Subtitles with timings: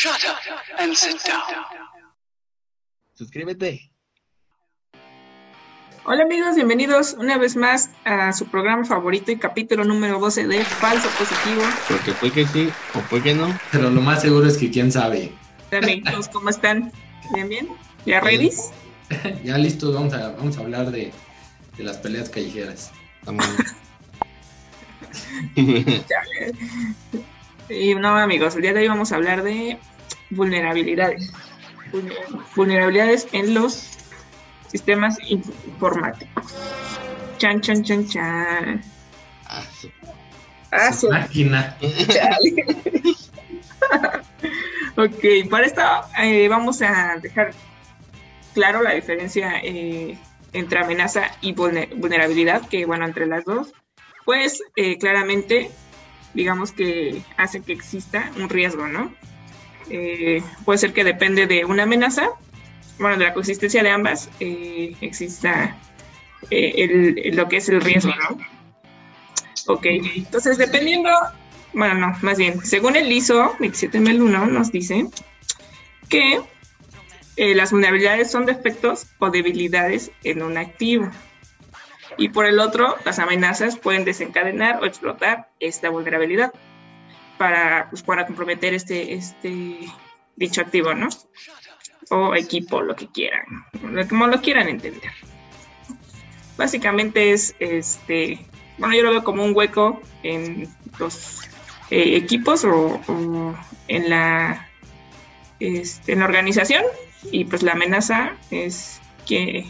[0.00, 0.38] Shut up
[0.78, 1.42] and sit down.
[3.14, 3.90] Suscríbete.
[6.04, 10.64] Hola amigos, bienvenidos una vez más a su programa favorito y capítulo número 12 de
[10.64, 11.62] Falso Positivo.
[11.88, 13.58] Porque fue que sí o fue que no.
[13.72, 15.32] Pero lo más seguro es que quién sabe.
[15.72, 16.92] Hola amigos, ¿cómo están?
[17.34, 17.68] ¿Bien, bien?
[18.06, 18.52] ¿Ya ready?
[19.42, 21.12] Ya listos, vamos a, vamos a hablar de,
[21.76, 22.92] de las peleas callejeras.
[23.18, 23.44] Estamos...
[27.68, 29.78] Y no amigos, el día de hoy vamos a hablar de
[30.30, 31.32] vulnerabilidades.
[31.92, 32.16] Vulner-
[32.56, 33.88] Vulnerabilidades en los
[34.70, 36.54] sistemas informáticos.
[37.38, 38.82] Chan, chan, chan, chan.
[39.46, 39.90] Ah, su-
[40.70, 41.76] Ah, Su máquina.
[44.96, 45.80] Ok, para esto
[46.20, 47.52] eh, vamos a dejar
[48.52, 50.18] claro la diferencia eh,
[50.52, 53.72] entre amenaza y vulne- vulnerabilidad, que bueno, entre las dos,
[54.24, 55.70] pues eh, claramente
[56.34, 59.12] digamos que hace que exista un riesgo, ¿no?
[59.90, 62.28] Eh, puede ser que depende de una amenaza,
[62.98, 65.76] bueno, de la consistencia de ambas, eh, exista
[66.50, 66.72] eh,
[67.24, 68.38] el- lo que es el riesgo, ¿no?
[69.66, 71.10] Ok, entonces dependiendo,
[71.72, 75.06] bueno, no, más bien, según el ISO 27001 nos dice
[76.08, 76.40] que
[77.36, 81.10] eh, las vulnerabilidades son defectos o debilidades en un activo.
[82.18, 86.52] Y por el otro, las amenazas pueden desencadenar o explotar esta vulnerabilidad
[87.38, 89.78] para, pues, para comprometer este, este
[90.36, 91.08] dicho activo, ¿no?
[92.10, 93.44] O equipo, lo que quieran,
[94.08, 95.12] como lo quieran entender.
[96.56, 101.40] Básicamente es este bueno, yo lo veo como un hueco en los
[101.90, 103.54] eh, equipos o, o
[103.88, 104.68] en la
[105.60, 106.84] este, en la organización
[107.32, 109.66] y pues la amenaza es que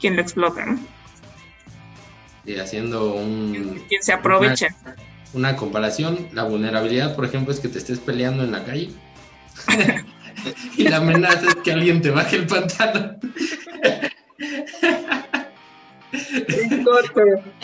[0.00, 0.80] quien lo explota, ¿no?
[2.44, 4.68] Y haciendo un, Quien se aprovecha.
[5.32, 8.90] una comparación, la vulnerabilidad, por ejemplo, es que te estés peleando en la calle.
[10.76, 13.18] y la amenaza es que alguien te baje el pantalón.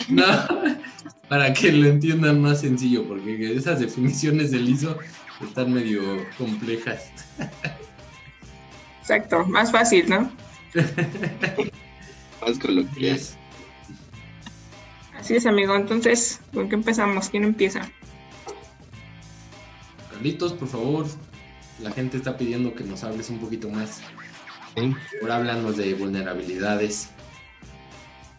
[0.07, 0.25] No,
[1.27, 4.97] para que lo entiendan más sencillo, porque esas definiciones del ISO
[5.41, 6.01] están medio
[6.37, 7.11] complejas.
[9.01, 10.31] Exacto, más fácil, ¿no?
[12.41, 13.19] Más coloquial.
[15.19, 15.75] Así es, amigo.
[15.75, 17.29] Entonces, ¿con qué empezamos?
[17.29, 17.81] ¿Quién empieza?
[20.11, 21.05] Carlitos, por favor,
[21.81, 24.01] la gente está pidiendo que nos hables un poquito más.
[24.75, 24.95] ¿sí?
[25.21, 27.09] Ahora háblanos de vulnerabilidades.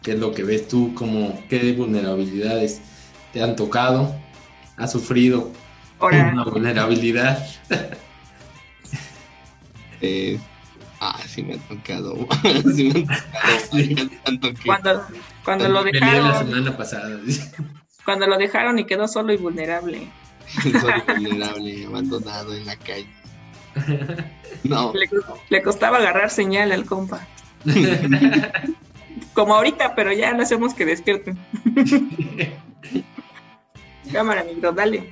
[0.01, 0.93] ¿Qué es lo que ves tú?
[0.95, 2.81] Como, ¿Qué vulnerabilidades
[3.31, 4.15] te han tocado?
[4.77, 5.51] ¿Has sufrido
[5.99, 7.47] Ahora, una vulnerabilidad?
[10.03, 10.39] Eh,
[11.01, 12.15] ah, sí me ha tocado.
[12.75, 13.69] sí me ha tocado.
[13.73, 15.05] varias, tanto que- cuando,
[15.43, 17.19] cuando lo Peleé la dejaron, semana pasada.
[18.05, 20.07] cuando lo dejaron y quedó solo y vulnerable.
[20.63, 23.07] soy vulnerable, abandonado en la calle.
[24.63, 25.09] No, Le,
[25.49, 27.27] le costaba agarrar señal al compa.
[29.33, 31.37] Como ahorita, pero ya no hacemos que despierten.
[34.11, 35.11] Cámara, amigo, dale.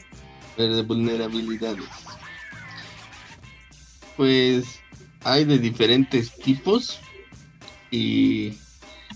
[0.57, 1.85] pero de vulnerabilidades.
[4.17, 4.78] Pues
[5.23, 6.99] hay de diferentes tipos
[7.91, 8.53] y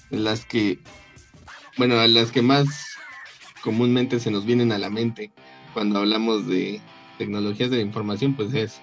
[0.09, 0.79] las que,
[1.77, 2.97] bueno, las que más
[3.61, 5.31] comúnmente se nos vienen a la mente
[5.73, 6.81] cuando hablamos de
[7.17, 8.81] tecnologías de la información, pues es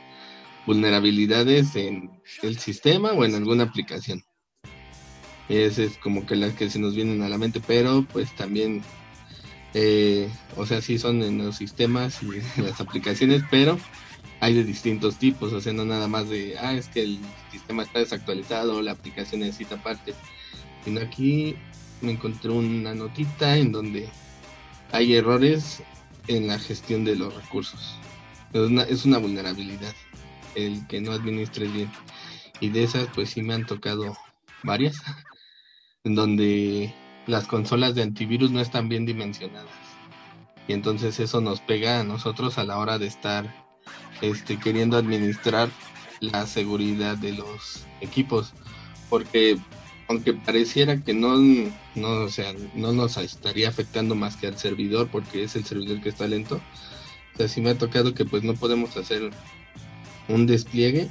[0.67, 2.11] vulnerabilidades en
[2.43, 4.23] el sistema o en alguna aplicación.
[5.49, 8.83] Esa es como que las que se nos vienen a la mente, pero pues también,
[9.75, 13.79] eh, o sea, sí son en los sistemas y en las aplicaciones, pero
[14.41, 17.19] hay de distintos tipos, o sea, no nada más de, ah, es que el
[17.53, 20.17] sistema está desactualizado, la aplicación necesita partes,
[20.85, 21.57] sino aquí
[22.01, 24.09] me encontré una notita en donde
[24.93, 25.83] hay errores
[26.27, 27.97] en la gestión de los recursos.
[28.53, 29.95] Es una, es una vulnerabilidad
[30.55, 31.91] el que no administres bien.
[32.61, 34.17] Y de esas, pues sí me han tocado
[34.63, 34.97] varias,
[36.05, 36.95] en donde
[37.27, 39.71] las consolas de antivirus no están bien dimensionadas.
[40.67, 43.70] Y entonces eso nos pega a nosotros a la hora de estar
[44.21, 45.71] este, queriendo administrar
[46.21, 48.53] la seguridad de los equipos.
[49.09, 49.59] Porque
[50.09, 51.37] aunque pareciera que no,
[51.95, 56.01] no, o sea, no nos estaría afectando más que al servidor, porque es el servidor
[56.01, 56.61] que está lento,
[57.39, 59.31] o me ha tocado que pues no podemos hacer
[60.29, 61.09] un despliegue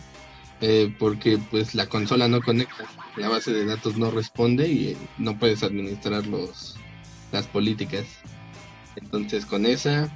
[0.62, 2.86] eh, porque pues la consola no conecta,
[3.16, 6.76] la base de datos no responde y eh, no puedes administrar los,
[7.32, 8.06] las políticas.
[8.98, 10.10] Entonces con esa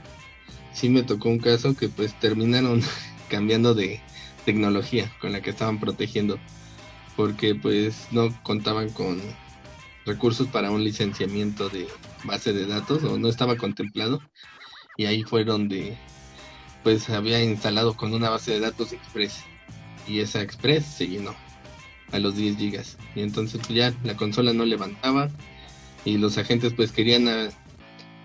[0.74, 2.82] sí me tocó un caso que pues terminaron
[3.30, 4.02] cambiando de
[4.46, 6.40] tecnología con la que estaban protegiendo
[7.16, 9.22] porque pues no contaban con
[10.06, 11.88] recursos para un licenciamiento de
[12.26, 14.22] base de datos o no estaba contemplado
[14.98, 15.98] y ahí fue donde
[16.84, 19.42] pues había instalado con una base de datos Express
[20.08, 21.34] y esa Express se llenó
[22.12, 25.30] a los 10 gigas y entonces pues ya la consola no levantaba
[26.04, 27.50] y los agentes pues querían a-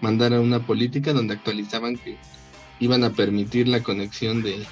[0.00, 2.16] mandar a una política donde actualizaban que
[2.80, 4.64] iban a permitir la conexión de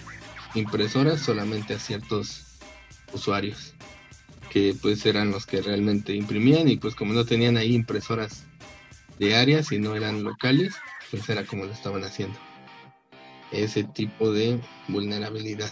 [0.54, 2.58] impresoras solamente a ciertos
[3.12, 3.74] usuarios
[4.50, 8.44] que pues eran los que realmente imprimían y pues como no tenían ahí impresoras
[9.18, 10.74] de áreas y no eran locales
[11.10, 12.38] pues era como lo estaban haciendo.
[13.52, 15.70] Ese tipo de vulnerabilidad.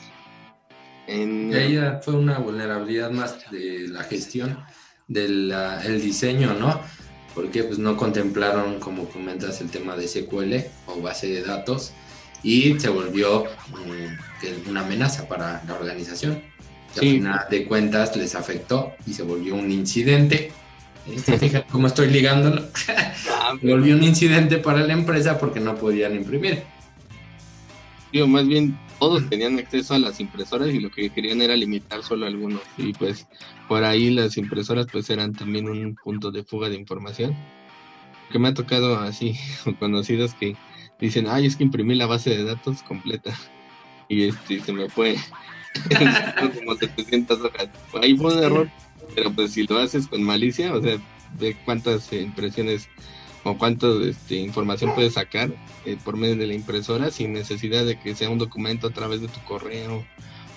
[1.07, 4.59] En Y ahí fue una vulnerabilidad más de la gestión
[5.09, 5.53] del
[6.01, 6.81] diseño, ¿no?
[7.35, 10.55] Porque pues no contemplaron, como comentas, el tema de SQL
[10.87, 11.93] o base de datos
[12.45, 13.47] y se volvió
[14.41, 16.43] que una amenaza para la organización.
[16.95, 17.07] Que Sí.
[17.09, 20.53] Al final de cuentas les afectó y se volvió un incidente.
[21.09, 21.19] ¿Eh?
[21.19, 22.63] ¿Se fijan cómo estoy ligándolo?
[23.61, 26.63] Se volvió un incidente para la empresa porque no podían imprimir.
[28.13, 32.03] Digo, más bien todos tenían acceso a las impresoras y lo que querían era limitar
[32.03, 32.61] solo algunos.
[32.79, 33.27] Y pues
[33.69, 37.37] por ahí las impresoras pues eran también un punto de fuga de información.
[38.31, 39.37] Que me ha tocado así
[39.79, 40.57] conocidos que
[41.05, 43.33] dicen, ay, es que imprimí la base de datos completa.
[44.07, 45.17] Y este se me fue
[46.59, 47.69] como 700 hojas.
[48.03, 48.71] Ahí fue un error,
[49.15, 50.99] pero pues si lo haces con malicia, o sea,
[51.39, 52.87] de cuántas eh, impresiones
[53.45, 55.51] o cuánta este, información puedes sacar
[55.87, 59.23] eh, por medio de la impresora sin necesidad de que sea un documento a través
[59.23, 60.05] de tu correo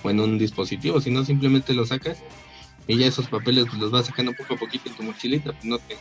[0.03, 2.21] o en un dispositivo, sino simplemente lo sacas
[2.87, 5.65] y ya esos papeles pues, los vas sacando poco a poquito en tu mochilita, pues
[5.65, 5.97] no te,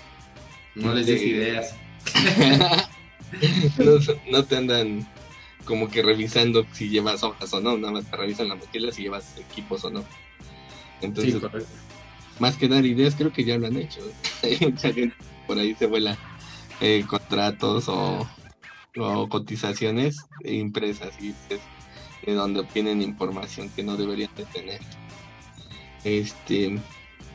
[0.74, 1.74] No les des ideas.
[3.78, 3.92] no,
[4.30, 5.06] no te andan
[5.64, 9.02] como que revisando si llevas hojas o no, nada más te revisan la mochila si
[9.02, 10.04] llevas equipos o no.
[11.00, 11.68] Entonces, Sí, correcto.
[12.38, 14.00] más que dar ideas, creo que ya lo han hecho.
[14.42, 15.14] Hay mucha gente
[15.46, 16.16] por ahí se vuela
[16.80, 18.28] eh, contratos o,
[18.96, 21.60] o cotizaciones impresas y pues,
[22.24, 24.80] de donde obtienen información que no deberían de tener.
[26.04, 26.78] Este,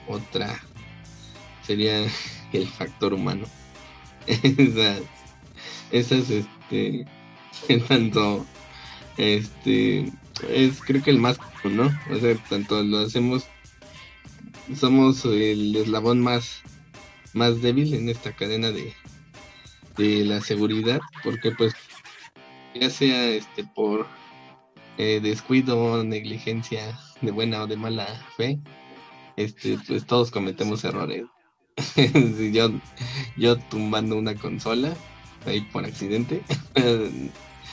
[0.07, 0.59] otra
[1.65, 2.05] sería
[2.53, 3.45] el factor humano.
[4.27, 5.01] esas,
[5.91, 7.05] esas, este,
[7.67, 8.45] en tanto,
[9.17, 10.11] este,
[10.49, 11.91] es creo que el más ¿no?
[12.09, 13.45] O sea, tanto lo hacemos
[14.75, 16.61] somos el eslabón más,
[17.33, 18.93] más débil en esta cadena de,
[19.97, 21.73] de la seguridad, porque pues
[22.73, 24.07] ya sea este por
[24.97, 28.59] eh, descuido, negligencia de buena o de mala fe,
[29.35, 31.25] este pues todos cometemos errores.
[32.53, 32.69] Yo,
[33.37, 34.94] yo tumbando una consola
[35.45, 36.41] ahí por accidente.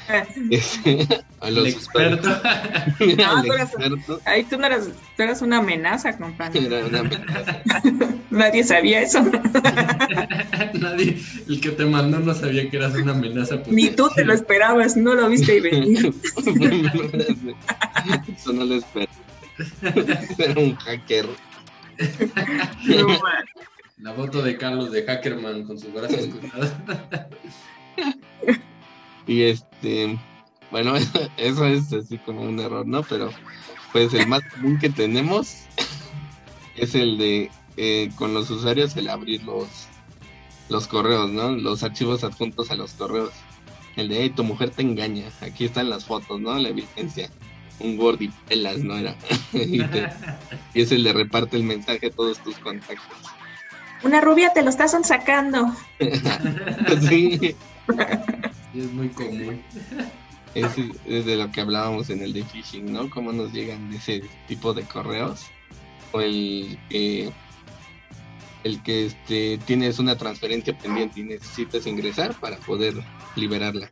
[0.09, 2.29] a El los experto.
[2.31, 4.87] al tú eras- experto, Ahí tú no eras,
[5.17, 6.65] tú eras una amenaza, compadre.
[6.65, 7.62] era una amenaza.
[8.31, 9.23] Nadie sabía eso.
[10.81, 11.19] Nadie,
[11.49, 13.59] el que te mandó no sabía que eras una amenaza.
[13.62, 13.73] pues.
[13.73, 16.14] Ni tú te lo esperabas, no lo viste y venir.
[18.37, 19.09] Eso no lo espero.
[20.38, 21.26] Era un hacker.
[22.87, 23.44] No, man.
[24.00, 26.73] La foto de Carlos de Hackerman con sus brazos cruzados.
[29.27, 30.19] Y este,
[30.71, 30.95] bueno,
[31.37, 33.03] eso es así como un error, ¿no?
[33.03, 33.31] Pero
[33.93, 35.65] pues el más común que tenemos
[36.77, 39.67] es el de eh, con los usuarios el abrir los,
[40.69, 41.50] los correos, ¿no?
[41.50, 43.33] Los archivos adjuntos a los correos.
[43.97, 45.25] El de, hey, tu mujer te engaña.
[45.41, 46.56] Aquí están las fotos, ¿no?
[46.59, 47.29] La evidencia.
[47.81, 48.97] Un Word y pelas, ¿no?
[48.97, 49.15] Era.
[49.53, 50.09] y, te-
[50.75, 53.19] y es el de reparte el mensaje a todos tus contactos.
[54.02, 55.75] Una rubia te lo estás sacando.
[57.09, 57.57] sí,
[58.75, 59.62] es muy común.
[60.55, 60.73] es,
[61.07, 63.11] es de lo que hablábamos en el de phishing, ¿no?
[63.11, 65.47] Cómo nos llegan ese tipo de correos.
[66.12, 67.31] O el que,
[68.64, 72.95] el que este, tienes una transferencia pendiente y necesitas ingresar para poder
[73.37, 73.90] liberarla.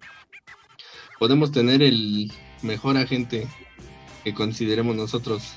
[1.19, 2.33] Podemos tener el
[2.63, 3.47] mejor agente
[4.25, 5.55] que consideremos nosotros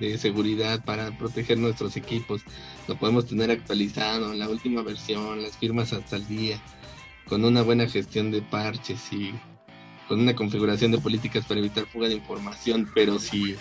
[0.00, 2.42] de seguridad para proteger nuestros equipos.
[2.88, 6.60] Lo podemos tener actualizado, la última versión, las firmas hasta el día,
[7.28, 9.34] con una buena gestión de parches y
[10.08, 13.56] con una configuración de políticas para evitar fuga de información, pero si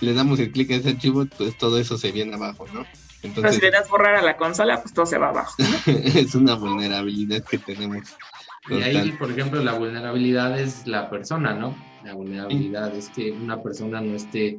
[0.00, 2.84] le damos el clic a ese archivo, pues todo eso se viene abajo, ¿no?
[3.22, 5.54] Pero si Entonces le das borrar a la consola, pues todo se va abajo.
[5.86, 8.08] es una vulnerabilidad que tenemos.
[8.68, 11.74] Y ahí, por ejemplo, la vulnerabilidad es la persona, ¿no?
[12.02, 14.58] La vulnerabilidad es que una persona no esté,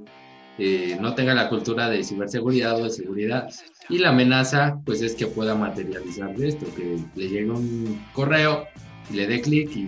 [0.57, 3.49] eh, no tenga la cultura de ciberseguridad o de seguridad.
[3.89, 8.67] Y la amenaza, pues es que pueda materializar de esto, que le llegue un correo,
[9.11, 9.85] le dé clic y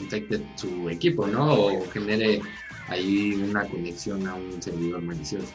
[0.00, 1.54] infecte su equipo, ¿no?
[1.54, 2.42] O genere
[2.88, 5.54] ahí una conexión a un servidor malicioso.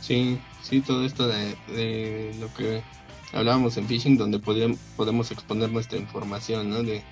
[0.00, 2.82] Sí, sí, todo esto de, de lo que
[3.32, 6.82] hablábamos en phishing, donde podíam- podemos exponer nuestra información, ¿no?
[6.82, 7.02] De,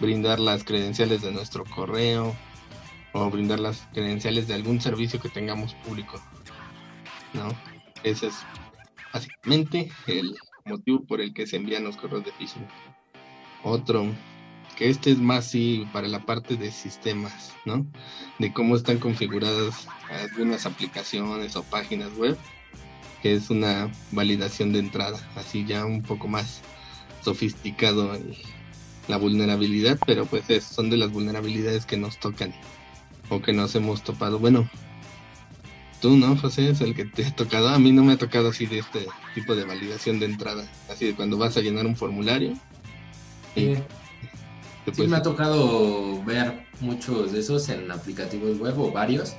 [0.00, 2.34] brindar las credenciales de nuestro correo
[3.12, 6.20] o brindar las credenciales de algún servicio que tengamos público.
[7.34, 7.48] ¿No?
[8.02, 8.34] Ese es
[9.12, 12.66] básicamente el motivo por el que se envían los correos de phishing.
[13.64, 14.06] Otro,
[14.76, 17.86] que este es más sí para la parte de sistemas, ¿no?
[18.38, 22.36] De cómo están configuradas algunas aplicaciones o páginas web,
[23.22, 26.62] que es una validación de entrada, así ya un poco más
[27.22, 28.18] sofisticado
[29.08, 32.52] la vulnerabilidad, pero pues son de las vulnerabilidades que nos tocan
[33.28, 34.38] o que nos hemos topado.
[34.38, 34.68] Bueno,
[36.00, 36.70] tú, ¿no, José?
[36.70, 37.68] Es el que te ha tocado.
[37.68, 40.64] A mí no me ha tocado así de este tipo de validación de entrada.
[40.90, 42.54] Así de cuando vas a llenar un formulario.
[43.54, 43.76] Sí,
[45.06, 49.34] me ha tocado ver muchos de esos en aplicativos web o varios.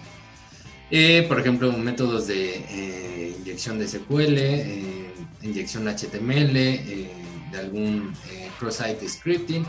[0.91, 5.11] Eh, por ejemplo, métodos de eh, inyección de SQL, eh,
[5.41, 8.13] inyección HTML, de algún
[8.59, 9.65] cross-site scripting,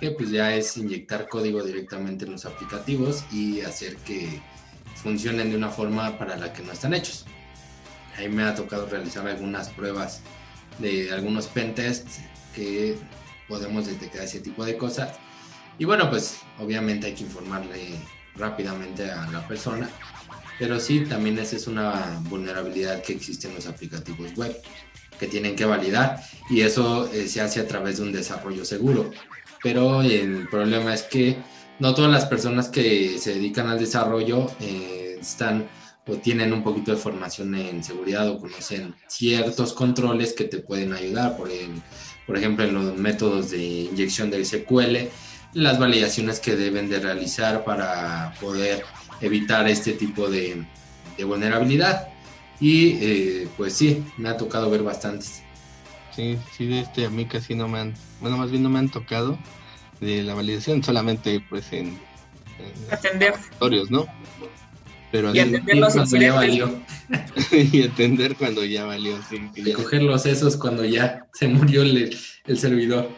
[0.00, 4.40] que pues ya es inyectar código directamente en los aplicativos y hacer que
[4.96, 7.26] funcionen de una forma para la que no están hechos.
[8.16, 10.20] Ahí me ha tocado realizar algunas pruebas
[10.78, 12.20] de algunos pentests
[12.54, 12.96] que
[13.48, 15.18] podemos detectar ese tipo de cosas.
[15.78, 17.96] Y bueno, pues obviamente hay que informarle
[18.36, 19.88] rápidamente a la persona.
[20.58, 24.56] Pero sí, también esa es una vulnerabilidad que existe en los aplicativos web
[25.18, 26.20] que tienen que validar
[26.50, 29.10] y eso eh, se hace a través de un desarrollo seguro.
[29.64, 31.38] Pero el problema es que
[31.78, 35.66] no todas las personas que se dedican al desarrollo eh, están
[36.06, 40.92] o tienen un poquito de formación en seguridad o conocen ciertos controles que te pueden
[40.92, 41.38] ayudar.
[41.38, 45.08] Por, ejemplo, en los métodos de inyección de SQL,
[45.54, 48.84] las validaciones que deben de realizar para poder
[49.22, 50.62] evitar este tipo de,
[51.16, 52.08] de vulnerabilidad.
[52.60, 55.43] Y eh, pues sí, me ha tocado ver bastantes.
[56.14, 58.78] Sí, sí, de este a mí casi no me han, bueno, más bien no me
[58.78, 59.38] han tocado
[60.00, 61.98] de la validación, solamente pues en,
[62.90, 63.34] atender
[63.90, 64.06] ¿no?
[65.10, 66.80] Pero y atender los cuando ya valió.
[67.52, 69.40] y atender cuando ya valió, sí.
[69.54, 72.16] Y coger los sesos cuando ya se murió el,
[72.46, 73.10] el servidor.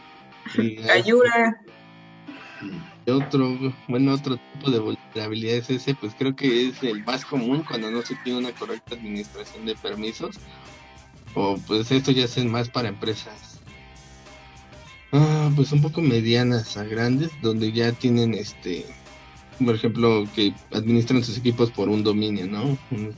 [0.93, 1.59] Ayuda.
[3.07, 3.57] Y otro,
[3.89, 7.91] bueno, otro tipo de vulnerabilidad es ese, pues creo que es el más común cuando
[7.91, 10.37] no se tiene una correcta administración de permisos.
[11.37, 13.61] O pues esto ya es más para empresas.
[15.13, 18.87] Ah, pues un poco medianas a grandes, donde ya tienen este,
[19.65, 22.79] por ejemplo, que administran sus equipos por un dominio, ¿no?
[22.91, 23.15] Un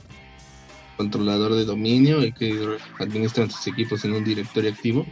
[0.97, 5.05] controlador de dominio y que administran sus equipos en un directorio activo,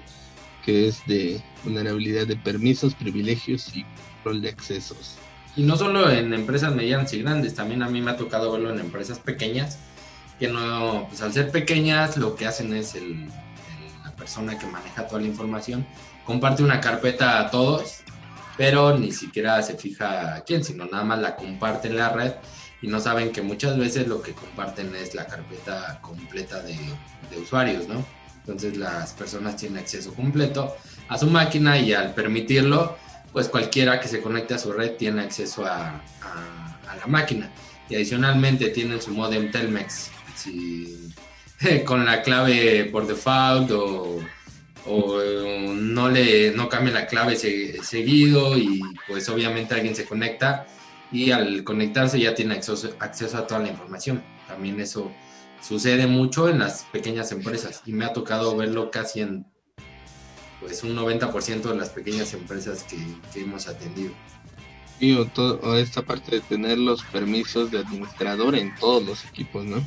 [0.66, 3.86] que es de vulnerabilidad de permisos, privilegios y
[4.26, 5.16] de accesos.
[5.56, 8.74] Y no solo en empresas medianas y grandes, también a mí me ha tocado verlo
[8.74, 9.80] en empresas pequeñas,
[10.40, 12.96] que no, pues al ser pequeñas lo que hacen es
[14.04, 15.86] la persona que maneja toda la información,
[16.26, 18.02] comparte una carpeta a todos,
[18.58, 22.34] pero ni siquiera se fija a quién, sino nada más la comparte en la red
[22.82, 26.78] y no saben que muchas veces lo que comparten es la carpeta completa de,
[27.32, 28.06] de usuarios, ¿no?
[28.48, 30.74] Entonces las personas tienen acceso completo
[31.10, 32.98] a su máquina y al permitirlo,
[33.34, 36.02] pues cualquiera que se conecte a su red tiene acceso a,
[36.98, 37.50] la máquina.
[37.90, 40.12] Y adicionalmente tienen su modem Telmex
[41.86, 44.20] con la clave por default o,
[44.90, 50.66] no le no cambia la clave seguido y pues obviamente alguien se conecta
[51.12, 54.24] y al conectarse ya tiene acceso, acceso a toda la información.
[54.48, 55.12] También eso
[55.62, 59.46] sucede mucho en las pequeñas empresas y me ha tocado verlo casi en
[60.60, 62.98] pues un 90% de las pequeñas empresas que,
[63.40, 64.12] hemos atendido.
[65.00, 69.84] Y o, esta parte de tener los permisos de administrador en todos los equipos, ¿no?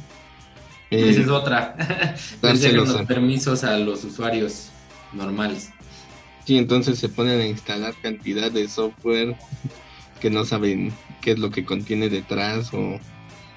[0.90, 1.76] Esa es eh, otra.
[2.42, 4.70] Darse los permisos a los usuarios
[5.12, 5.70] normales.
[6.44, 9.36] Sí, entonces se ponen a instalar cantidad de software
[10.20, 12.98] que no saben qué es lo que contiene detrás o,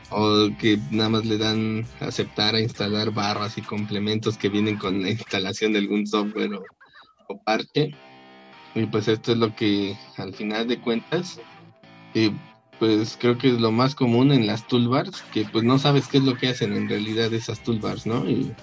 [0.10, 5.02] o que nada más le dan aceptar a instalar barras y complementos que vienen con
[5.02, 7.96] la instalación de algún software o, parte.
[8.76, 11.40] Y pues esto es lo que al final de cuentas,
[12.80, 16.18] pues creo que es lo más común en las toolbars, que pues no sabes qué
[16.18, 18.30] es lo que hacen en realidad esas toolbars, ¿no?
[18.30, 18.54] Y,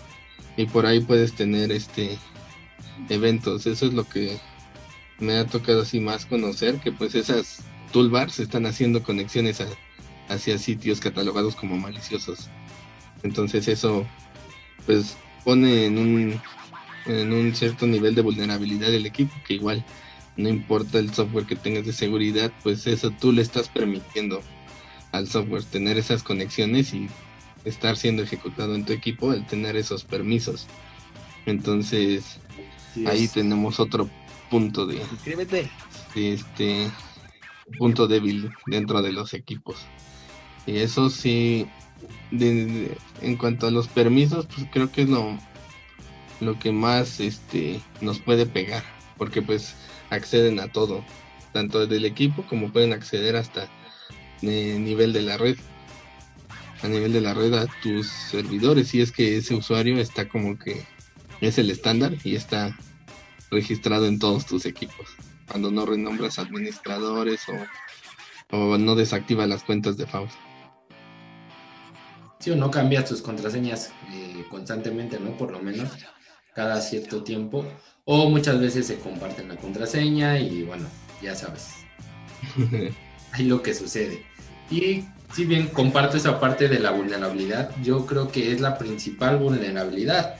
[0.72, 2.18] por ahí puedes tener este
[3.08, 3.66] eventos.
[3.66, 4.38] Eso es lo que
[5.18, 9.62] me ha tocado así más conocer, que pues esas toolbars están haciendo conexiones
[10.28, 12.50] hacia sitios catalogados como maliciosos.
[13.22, 14.06] Entonces eso
[14.84, 16.40] pues pone en un
[17.06, 19.82] en un cierto nivel de vulnerabilidad del equipo, que igual
[20.42, 24.42] no importa el software que tengas de seguridad, pues eso tú le estás permitiendo
[25.12, 27.09] al software tener esas conexiones y
[27.64, 30.66] estar siendo ejecutado en tu equipo al tener esos permisos.
[31.47, 32.38] Entonces,
[33.06, 34.09] ahí tenemos otro
[34.50, 34.97] punto de...
[34.97, 35.70] Inscríbete.
[36.14, 36.90] este
[37.78, 39.76] punto débil dentro de los equipos.
[40.66, 41.66] Y eso sí,
[42.32, 45.38] en cuanto a los permisos, pues creo que es lo,
[46.40, 48.85] lo que más este, nos puede pegar,
[49.16, 49.75] porque pues
[50.10, 51.04] acceden a todo,
[51.52, 53.68] tanto del equipo como pueden acceder hasta
[54.42, 55.56] el nivel de la red,
[56.82, 60.58] a nivel de la red a tus servidores, si es que ese usuario está como
[60.58, 60.84] que
[61.40, 62.76] es el estándar y está
[63.50, 65.08] registrado en todos tus equipos.
[65.48, 67.42] Cuando no renombras administradores
[68.52, 70.32] o, no desactivas las cuentas de FAUS.
[72.38, 75.36] Sí o no cambias tus contraseñas eh, constantemente, ¿no?
[75.36, 75.90] Por lo menos
[76.54, 77.64] cada cierto tiempo.
[78.04, 80.87] O muchas veces se comparten la contraseña y bueno,
[81.23, 81.71] ya sabes.
[83.33, 84.25] Ahí lo que sucede.
[84.71, 89.38] Y si bien comparto esa parte de la vulnerabilidad, yo creo que es la principal
[89.38, 90.37] vulnerabilidad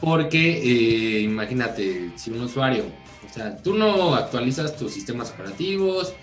[0.00, 2.84] porque eh, imagínate, si un usuario,
[3.28, 6.14] o sea, tú no actualizas tus sistemas operativos,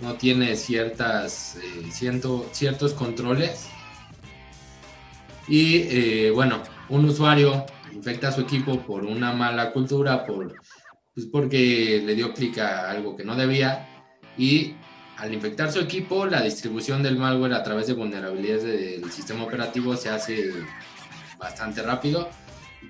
[0.00, 1.90] no tienes ciertas, eh,
[2.52, 3.66] ciertos controles.
[5.48, 10.54] Y eh, bueno, un usuario infecta a su equipo por una mala cultura, por,
[11.14, 13.88] pues porque le dio clic a algo que no debía.
[14.36, 14.74] Y
[15.16, 19.96] al infectar su equipo, la distribución del malware a través de vulnerabilidades del sistema operativo
[19.96, 20.50] se hace
[21.38, 22.28] bastante rápido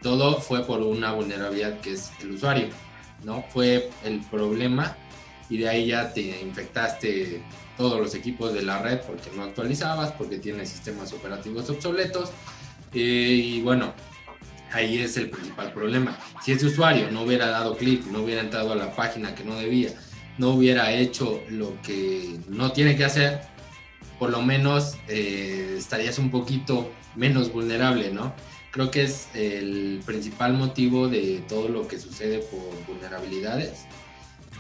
[0.03, 2.69] todo fue por una vulnerabilidad que es el usuario,
[3.25, 3.43] ¿no?
[3.49, 4.97] Fue el problema
[5.49, 7.43] y de ahí ya te infectaste
[7.77, 12.31] todos los equipos de la red porque no actualizabas, porque tienes sistemas operativos obsoletos
[12.93, 13.95] eh, y bueno,
[14.75, 16.19] ahí es el principal problema.
[16.43, 19.57] Si ese usuario no hubiera dado clic, no hubiera entrado a la página que no
[19.57, 19.91] debía,
[20.39, 23.41] no hubiera hecho lo que no tiene que hacer,
[24.19, 28.35] por lo menos eh, estarías un poquito menos vulnerable, ¿no?
[28.75, 33.87] creo que es el principal motivo de todo lo que sucede por vulnerabilidades.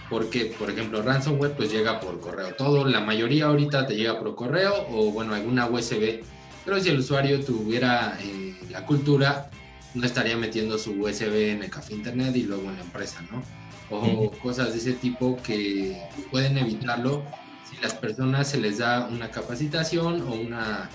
[0.09, 2.55] Porque, por ejemplo, ransomware pues llega por correo.
[2.55, 6.23] Todo, la mayoría ahorita te llega por correo o, bueno, alguna USB.
[6.65, 9.51] Pero si el usuario tuviera eh, la cultura,
[9.95, 13.43] no estaría metiendo su USB en el café internet y luego en la empresa, ¿no?
[13.91, 17.23] O cosas de ese tipo que pueden evitarlo
[17.69, 20.91] si las personas se les da una capacitación o una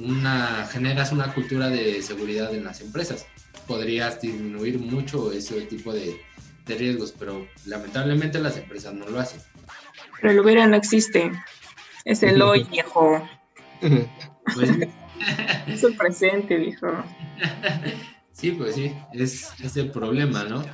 [0.00, 3.26] una, generas una cultura de seguridad en las empresas.
[3.66, 6.20] Podrías disminuir mucho ese tipo de,
[6.66, 9.40] riesgos, pero lamentablemente las empresas no lo hacen.
[10.20, 11.32] Pero el hubiera no existe.
[12.04, 13.28] Es el hoy, viejo.
[14.54, 14.70] Pues
[15.66, 16.86] es el presente, viejo.
[18.40, 20.64] Sí, pues sí, es, es el problema, ¿no?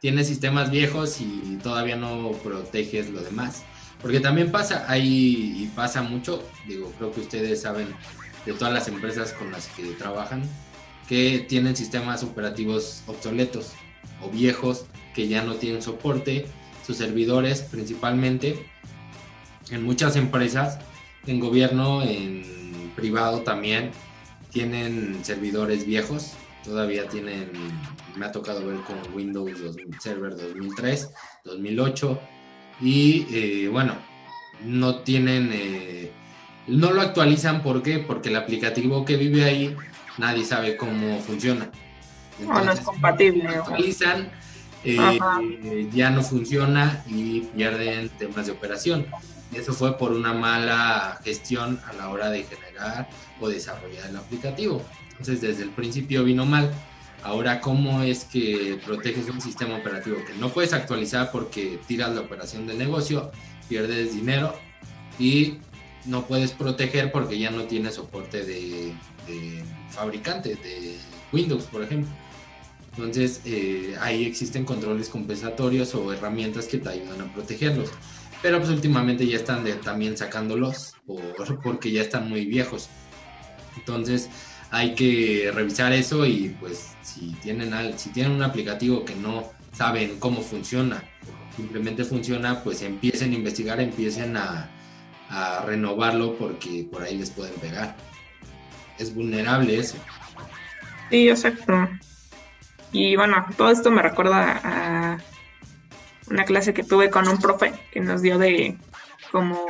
[0.00, 3.64] Tienes sistemas viejos y todavía no proteges lo demás.
[4.00, 7.88] Porque también pasa, ahí y pasa mucho, digo, creo que ustedes saben
[8.44, 10.42] de todas las empresas con las que trabajan
[11.08, 13.72] que tienen sistemas operativos obsoletos
[14.22, 16.46] o viejos que ya no tienen soporte,
[16.86, 18.70] sus servidores principalmente,
[19.70, 20.78] en muchas empresas,
[21.26, 22.44] en gobierno, en
[22.94, 23.90] privado también,
[24.52, 26.32] tienen servidores viejos,
[26.66, 27.50] todavía tienen,
[28.16, 29.52] me ha tocado ver con Windows
[30.00, 31.10] Server 2003,
[31.44, 32.20] 2008,
[32.80, 33.94] y eh, bueno,
[34.64, 35.50] no tienen...
[35.52, 36.12] Eh,
[36.66, 38.00] no lo actualizan, ¿por qué?
[38.00, 39.76] Porque el aplicativo que vive ahí
[40.18, 41.70] nadie sabe cómo funciona.
[42.40, 43.44] no es compatible.
[43.44, 44.30] Lo actualizan,
[44.82, 49.06] eh, ya no funciona y pierden temas de operación.
[49.52, 53.08] Eso fue por una mala gestión a la hora de generar
[53.40, 54.82] o desarrollar el aplicativo.
[55.18, 56.70] Entonces, desde el principio vino mal.
[57.22, 62.20] Ahora, ¿cómo es que proteges un sistema operativo que no puedes actualizar porque tiras la
[62.20, 63.32] operación del negocio,
[63.68, 64.54] pierdes dinero
[65.18, 65.58] y
[66.04, 68.94] no puedes proteger porque ya no tiene soporte de,
[69.90, 70.96] fabricante, de
[71.32, 72.10] Windows, por ejemplo.
[72.96, 77.90] Entonces, eh, ahí existen controles compensatorios o herramientas que te ayudan a protegerlos.
[78.40, 82.88] Pero pues últimamente ya están también sacándolos por, porque ya están muy viejos.
[83.76, 84.28] Entonces,
[84.70, 90.18] hay que revisar eso y pues si tienen, si tienen un aplicativo que no saben
[90.18, 91.02] cómo funciona,
[91.54, 94.68] simplemente funciona, pues empiecen a investigar, empiecen a,
[95.30, 97.96] a renovarlo porque por ahí les pueden pegar.
[98.98, 99.96] Es vulnerable eso.
[101.10, 101.88] Sí, exacto.
[102.92, 105.18] Y bueno, todo esto me recuerda a
[106.30, 108.76] una clase que tuve con un profe que nos dio de
[109.30, 109.66] como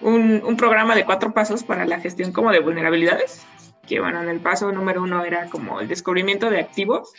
[0.00, 3.44] un, programa de cuatro pasos para la gestión como de vulnerabilidades.
[3.86, 7.12] Que bueno, en el paso número uno era como el descubrimiento de activos,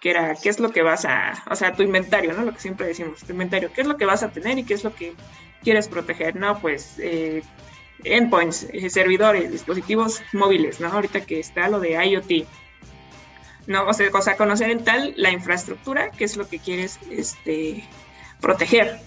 [0.00, 2.44] que era qué es lo que vas a, o sea, tu inventario, ¿no?
[2.44, 4.74] Lo que siempre decimos, tu inventario, qué es lo que vas a tener y qué
[4.74, 5.14] es lo que
[5.62, 6.60] quieres proteger, ¿no?
[6.60, 7.42] Pues eh,
[8.04, 10.88] endpoints, eh, servidores, dispositivos móviles, ¿no?
[10.88, 12.46] Ahorita que está lo de IoT.
[13.66, 17.82] No, o sea, conocer en tal la infraestructura, qué es lo que quieres este,
[18.40, 19.00] proteger.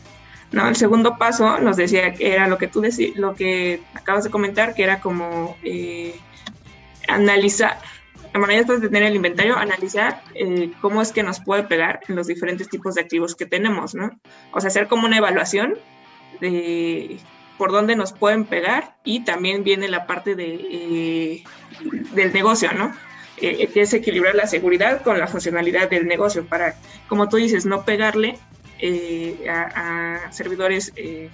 [0.52, 0.68] ¿No?
[0.68, 4.30] El segundo paso nos decía que era lo que tú decías, lo que acabas de
[4.30, 6.16] comentar, que era como eh,
[7.08, 7.80] analizar,
[8.34, 12.16] la manera de tener el inventario, analizar eh, cómo es que nos puede pegar en
[12.16, 14.20] los diferentes tipos de activos que tenemos, ¿no?
[14.52, 15.76] O sea, hacer como una evaluación
[16.40, 17.18] de
[17.58, 21.44] por dónde nos pueden pegar y también viene la parte de, eh,
[22.14, 22.94] del negocio, ¿no?
[23.40, 26.76] que es equilibrar la seguridad con la funcionalidad del negocio para,
[27.08, 28.38] como tú dices, no pegarle
[28.82, 31.30] eh, a, servidores eh,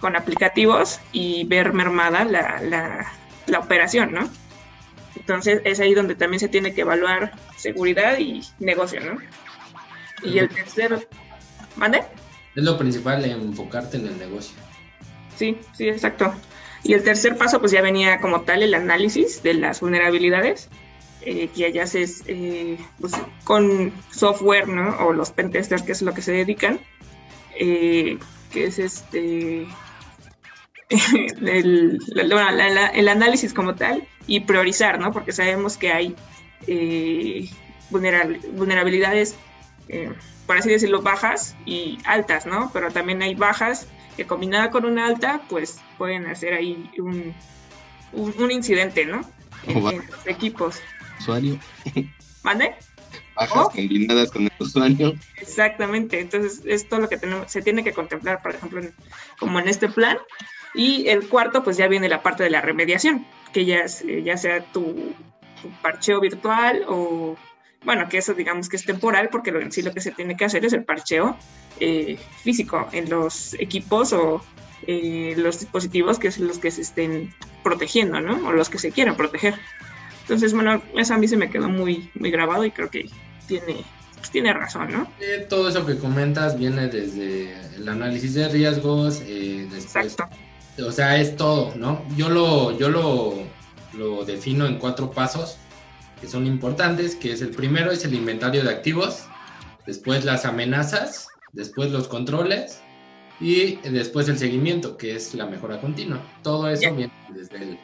[0.00, 2.60] con aplicativos y ver mermada la,
[3.46, 4.28] la, operación, ¿no?
[5.16, 9.18] Entonces es ahí donde también se tiene que evaluar seguridad y negocio, ¿no?
[10.22, 11.00] Y el tercero,
[11.76, 12.02] ¿mande?
[12.54, 14.56] Es lo principal, enfocarte en el negocio.
[15.36, 16.34] Sí, sí, exacto.
[16.82, 20.68] Y el tercer paso, pues ya venía como tal el análisis de las vulnerabilidades
[21.28, 23.12] eh, que allá se eh, pues,
[23.42, 24.96] con software, ¿no?
[25.04, 26.78] O los pentesters, que es lo que se dedican,
[27.58, 28.16] eh,
[28.52, 29.66] que es este
[30.88, 35.10] el, el, análisis como tal y priorizar, ¿no?
[35.10, 36.14] Porque sabemos que hay
[36.68, 37.50] eh,
[37.90, 39.34] vulnerabilidades,
[40.46, 42.70] por así decirlo, bajas y altas, ¿no?
[42.72, 47.34] Pero también hay bajas que combinada con una alta, pues pueden hacer ahí un,
[48.12, 49.22] un, incidente, ¿no?
[49.66, 50.80] en los equipos
[51.18, 51.58] usuario.
[52.42, 52.74] ¿Mande?
[53.34, 53.70] Bajas oh.
[53.70, 55.14] combinadas con el usuario.
[55.40, 58.80] Exactamente, entonces es lo que tenemos, se tiene que contemplar, por ejemplo,
[59.38, 60.18] como en este plan.
[60.74, 64.36] Y el cuarto, pues ya viene la parte de la remediación, que ya, eh, ya
[64.36, 65.14] sea tu,
[65.82, 67.36] parcheo virtual o,
[67.84, 70.36] bueno, que eso digamos que es temporal, porque lo, en sí lo que se tiene
[70.36, 71.36] que hacer es el parcheo
[71.80, 74.44] eh, físico en los equipos o
[74.86, 78.48] eh, los dispositivos que son los que se estén protegiendo, ¿no?
[78.48, 79.54] O los que se quieran proteger.
[80.26, 83.08] Entonces, bueno, eso a mí se me quedó muy, muy grabado y creo que
[83.46, 83.76] tiene,
[84.16, 85.08] pues, tiene razón, ¿no?
[85.48, 90.28] todo eso que comentas viene desde el análisis de riesgos, eh, Exacto.
[90.84, 92.02] O sea, es todo, ¿no?
[92.16, 93.34] Yo lo, yo lo,
[93.92, 95.58] lo defino en cuatro pasos
[96.20, 99.26] que son importantes, que es el primero es el inventario de activos,
[99.86, 102.80] después las amenazas, después los controles
[103.38, 106.20] y después el seguimiento, que es la mejora continua.
[106.42, 107.78] Todo eso viene desde el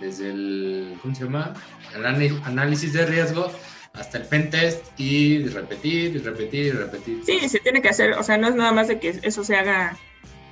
[0.00, 1.54] desde el, ¿cómo se llama?
[1.94, 2.06] El
[2.44, 3.50] análisis de riesgo
[3.92, 7.22] hasta el pentest y repetir y repetir y repetir.
[7.24, 9.56] Sí, se tiene que hacer, o sea, no es nada más de que eso se
[9.56, 9.96] haga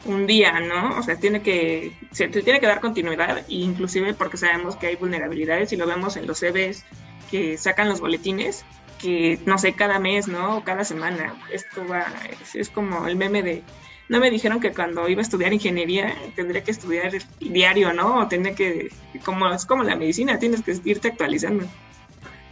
[0.05, 0.99] un día, ¿no?
[0.99, 5.73] O sea, tiene que, se tiene que dar continuidad, inclusive porque sabemos que hay vulnerabilidades
[5.73, 6.85] y lo vemos en los CVs
[7.31, 8.65] que sacan los boletines,
[9.01, 10.59] que no sé, cada mes, ¿no?
[10.59, 11.35] O cada semana.
[11.53, 12.07] Esto va,
[12.55, 13.63] es como el meme de
[14.09, 18.21] no me dijeron que cuando iba a estudiar ingeniería tendría que estudiar diario, ¿no?
[18.21, 18.90] O tendría que,
[19.25, 21.66] como es como la medicina, tienes que irte actualizando.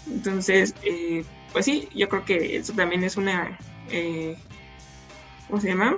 [0.07, 3.59] Entonces, eh, pues sí, yo creo que eso también es una,
[3.90, 4.37] eh,
[5.49, 5.97] ¿cómo se llama?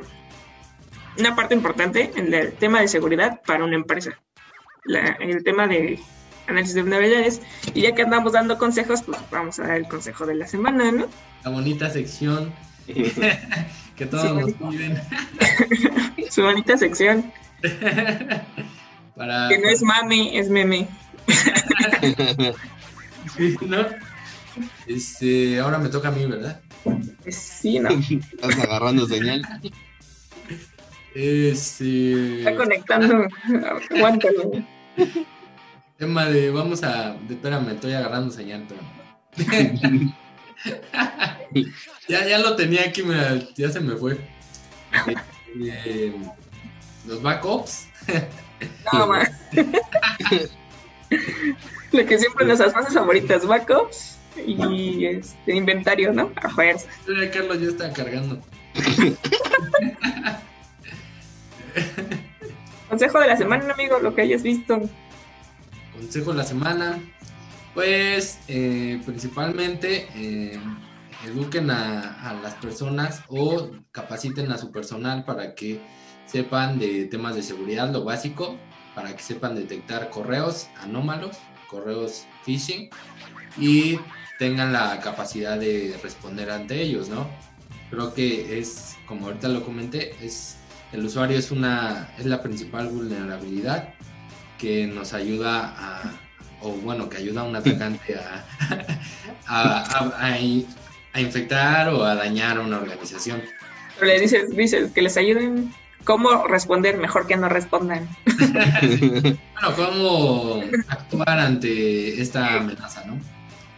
[1.19, 4.19] Una parte importante en el tema de seguridad para una empresa.
[5.21, 5.99] el tema de
[6.47, 7.43] análisis de vulnerabilidades.
[7.75, 10.91] Y ya que andamos dando consejos, pues vamos a dar el consejo de la semana,
[10.93, 11.07] ¿no?
[11.45, 12.53] La bonita sección
[13.99, 15.01] que todos nos piden.
[16.31, 17.31] Su bonita sección.
[19.49, 20.87] Que no es mami, es meme.
[23.67, 23.85] ¿no?
[24.87, 26.61] Este, ahora me toca a mí, ¿verdad?
[27.29, 27.89] Sí, ¿no?
[27.89, 29.43] Estás agarrando señal.
[31.17, 32.39] Este.
[32.39, 33.27] Está conectando.
[33.91, 34.53] Aguántalo.
[35.97, 37.17] Tema de, vamos a.
[37.29, 38.81] espérame, estoy agarrando señal, pero.
[42.09, 43.03] ya, ya lo tenía aquí,
[43.57, 44.13] ya se me fue.
[44.13, 45.15] Eh,
[45.61, 46.13] eh,
[47.07, 47.87] los backups.
[48.93, 49.07] no,
[51.93, 56.31] Lo que siempre nos hace favoritas, backups y este inventario, ¿no?
[56.37, 56.89] A fuerza.
[57.33, 58.39] Carlos ya está cargando.
[62.89, 64.81] Consejo de la semana, amigo, lo que hayas visto.
[65.93, 67.01] Consejo de la semana.
[67.79, 70.59] Pues eh, principalmente eh,
[71.25, 75.81] eduquen a, las personas o capaciten a su personal para que
[76.27, 78.59] sepan de temas de seguridad, lo básico,
[78.97, 81.37] para que sepan detectar correos anómalos,
[81.69, 82.91] correos phishing
[83.57, 84.01] y
[84.41, 87.29] tengan la capacidad de responder ante ellos, ¿no?
[87.91, 90.57] Creo que es, como ahorita lo comenté, es
[90.91, 93.95] el usuario es una es la principal vulnerabilidad
[94.59, 96.28] que nos ayuda a
[96.63, 98.45] o bueno, que ayuda a un atacante a,
[101.15, 103.43] a, infectar o a dañar a una organización.
[103.95, 105.73] Pero le dices, dices que les ayuden
[106.05, 108.09] cómo responder mejor que no respondan.
[108.27, 113.19] bueno, cómo actuar ante esta amenaza, ¿no?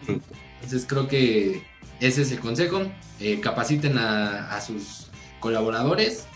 [0.07, 1.63] Entonces creo que
[2.01, 2.83] ese es el consejo.
[3.21, 6.27] Eh, capaciten a, sus colaboradores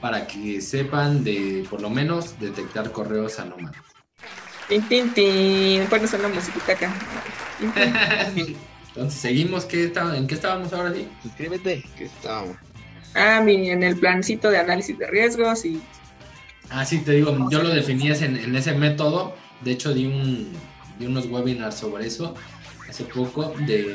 [0.00, 3.91] para que sepan de, por lo menos, detectar correos anómalos.
[4.68, 5.86] Tin, tin, tin.
[5.86, 6.92] Pones una musiquita acá.
[7.58, 8.56] Tin, tin.
[8.94, 9.64] Entonces, seguimos.
[9.64, 11.08] ¿qué está- ¿En qué estábamos ahora sí?
[11.22, 12.56] Suscríbete, que estábamos.
[13.14, 15.80] Ah, mi, en el plancito de análisis de riesgos y
[16.70, 19.34] Ah, sí, te digo, yo lo definí en, en ese método.
[19.60, 20.50] De hecho, di, un,
[20.98, 22.34] di unos webinars sobre eso
[22.88, 23.54] hace poco.
[23.66, 23.94] De,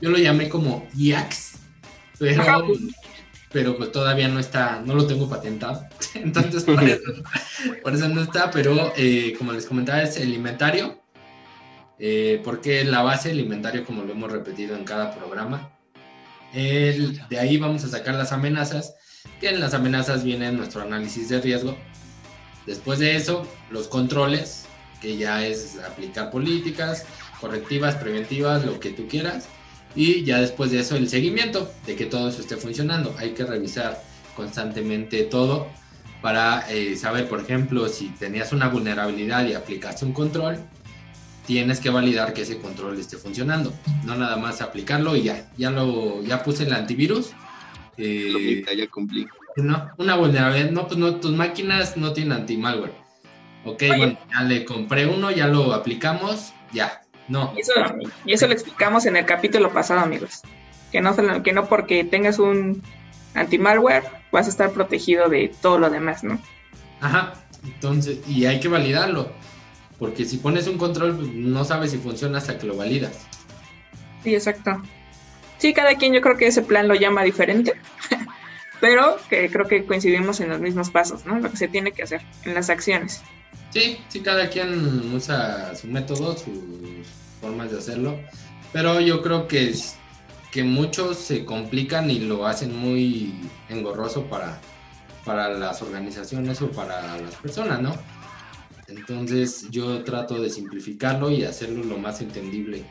[0.00, 1.52] yo lo llamé como IAX,
[2.18, 2.58] pero, Ajá.
[3.52, 5.86] Pero pues todavía no está, no lo tengo patentado.
[6.14, 7.00] Entonces, por eso,
[7.82, 8.50] por eso no está.
[8.50, 11.00] Pero eh, como les comentaba, es el inventario.
[11.98, 15.70] Eh, porque la base, el inventario, como lo hemos repetido en cada programa.
[16.52, 18.94] El- de ahí vamos a sacar las amenazas
[19.40, 21.76] que en las amenazas viene nuestro análisis de riesgo.
[22.66, 24.66] Después de eso, los controles,
[25.00, 27.04] que ya es aplicar políticas,
[27.40, 29.46] correctivas, preventivas, lo que tú quieras.
[29.94, 33.14] Y ya después de eso, el seguimiento de que todo eso esté funcionando.
[33.18, 34.02] Hay que revisar
[34.34, 35.66] constantemente todo
[36.22, 40.58] para eh, saber, por ejemplo, si tenías una vulnerabilidad y aplicaste un control,
[41.46, 43.72] tienes que validar que ese control esté funcionando.
[44.04, 47.32] No nada más aplicarlo y ya, ya lo, ya puse el antivirus.
[47.98, 49.26] eh, Lo mitad ya cumplí.
[49.56, 50.70] no, una vulnerabilidad.
[50.70, 52.94] No, pues no, tus máquinas no tienen anti-malware.
[53.64, 57.02] Ok, bueno, ya le compré uno, ya lo aplicamos, ya.
[57.28, 57.72] No, Y eso,
[58.24, 60.42] y eso lo explicamos en el capítulo pasado, amigos.
[60.90, 62.82] Que no, se lo- que no porque tengas un
[63.34, 66.38] anti-malware vas a estar protegido de todo lo demás, ¿no?
[67.00, 67.34] ajá.
[67.64, 69.30] Entonces, y hay que validarlo.
[69.98, 73.24] Porque si pones un control, pues, no sabes si funciona hasta que lo validas.
[74.24, 74.82] Sí, exacto.
[75.58, 77.74] Sí, cada quien yo creo que ese plan lo llama diferente,
[78.80, 81.38] pero que creo que coincidimos en los mismos pasos, ¿no?
[81.38, 83.22] Lo que se tiene que hacer en las acciones.
[83.72, 87.06] Sí, sí, cada quien usa su método, sus
[87.40, 88.20] formas de hacerlo.
[88.72, 89.96] Pero yo creo que, es,
[90.50, 93.34] que muchos se complican y lo hacen muy
[93.70, 94.60] engorroso para,
[95.24, 97.94] para las organizaciones o para las personas, ¿no?
[98.88, 102.84] Entonces yo trato de simplificarlo y hacerlo lo más entendible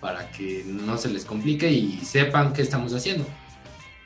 [0.00, 3.24] para que no se les complique y sepan qué estamos haciendo.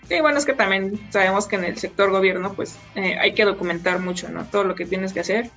[0.08, 3.44] Sí, bueno, es que también sabemos que en el sector gobierno, pues eh, hay que
[3.44, 4.44] documentar mucho, ¿no?
[4.44, 5.50] Todo lo que tienes que hacer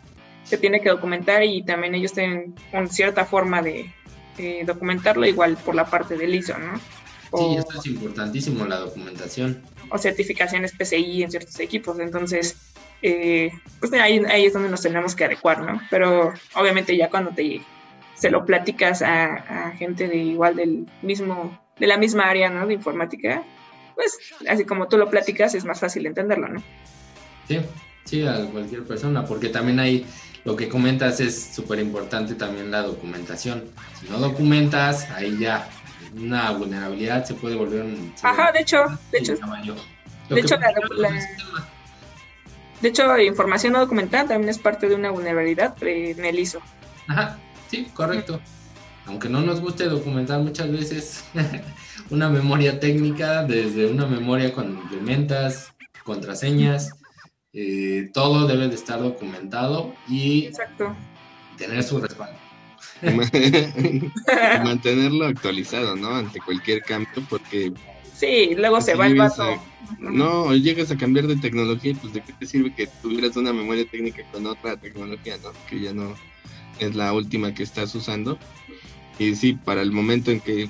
[0.46, 3.92] se tiene que documentar y también ellos tienen una cierta forma de
[4.66, 6.80] documentarlo, igual por la parte del ISO, ¿no?
[7.38, 9.62] Sí, esto es importantísimo, la documentación.
[9.90, 12.56] o certificaciones PCI en ciertos equipos, entonces,
[13.02, 15.82] eh, pues ahí, ahí es donde nos tenemos que adecuar, ¿no?
[15.90, 17.62] Pero obviamente ya cuando te
[18.16, 19.34] se lo platicas a,
[19.68, 22.66] a gente de igual del mismo, de la misma área, ¿no?
[22.66, 23.44] De informática,
[23.96, 24.18] pues
[24.50, 26.64] así como tú lo platicas es más fácil entenderlo, ¿no?
[27.48, 27.60] Sí,
[28.06, 30.06] sí, a cualquier persona, porque también hay,
[30.46, 33.64] lo que comentas es súper importante también la documentación.
[34.00, 35.68] Si no documentas, ahí ya
[36.16, 38.14] una vulnerabilidad se puede volver un...
[38.22, 38.78] Ajá, de hecho,
[39.12, 39.34] de hecho,
[40.30, 40.56] de hecho,
[40.96, 41.70] la-
[42.82, 46.62] de hecho, información no documentada también es parte de una vulnerabilidad en el ISO.
[47.08, 47.38] Ajá,
[47.70, 48.40] sí, correcto.
[49.08, 51.24] Aunque no nos guste documentar muchas veces
[52.12, 56.92] una memoria técnica, desde una memoria con implementas, contraseñas,
[57.56, 60.96] eh, todo debe de estar documentado y Exacto.
[61.58, 62.38] tener su respaldo.
[63.02, 63.08] Y
[64.64, 66.16] mantenerlo actualizado, ¿no?
[66.16, 67.72] Ante cualquier cambio, porque
[68.14, 69.44] Sí, luego se va el vaso.
[69.44, 69.62] a-
[70.00, 73.86] no, llegas a cambiar de tecnología, pues de qué te sirve que tuvieras una memoria
[73.86, 75.52] técnica con otra tecnología, ¿no?
[75.70, 76.16] Que ya no
[76.80, 78.38] es la última que estás usando.
[79.20, 80.70] Y sí, para el momento en que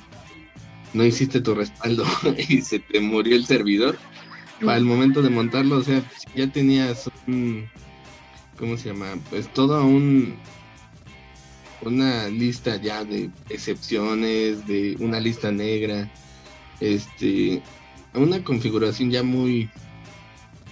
[0.92, 2.04] no hiciste tu respaldo
[2.48, 3.98] y se te murió el servidor,
[4.64, 7.68] para el momento de montarlo, o sea, si ya tenías un,
[8.58, 9.18] ¿cómo se llama?
[9.30, 10.36] Pues todo un,
[11.82, 16.10] una lista ya de excepciones, de una lista negra,
[16.80, 17.62] este,
[18.14, 19.70] una configuración ya muy,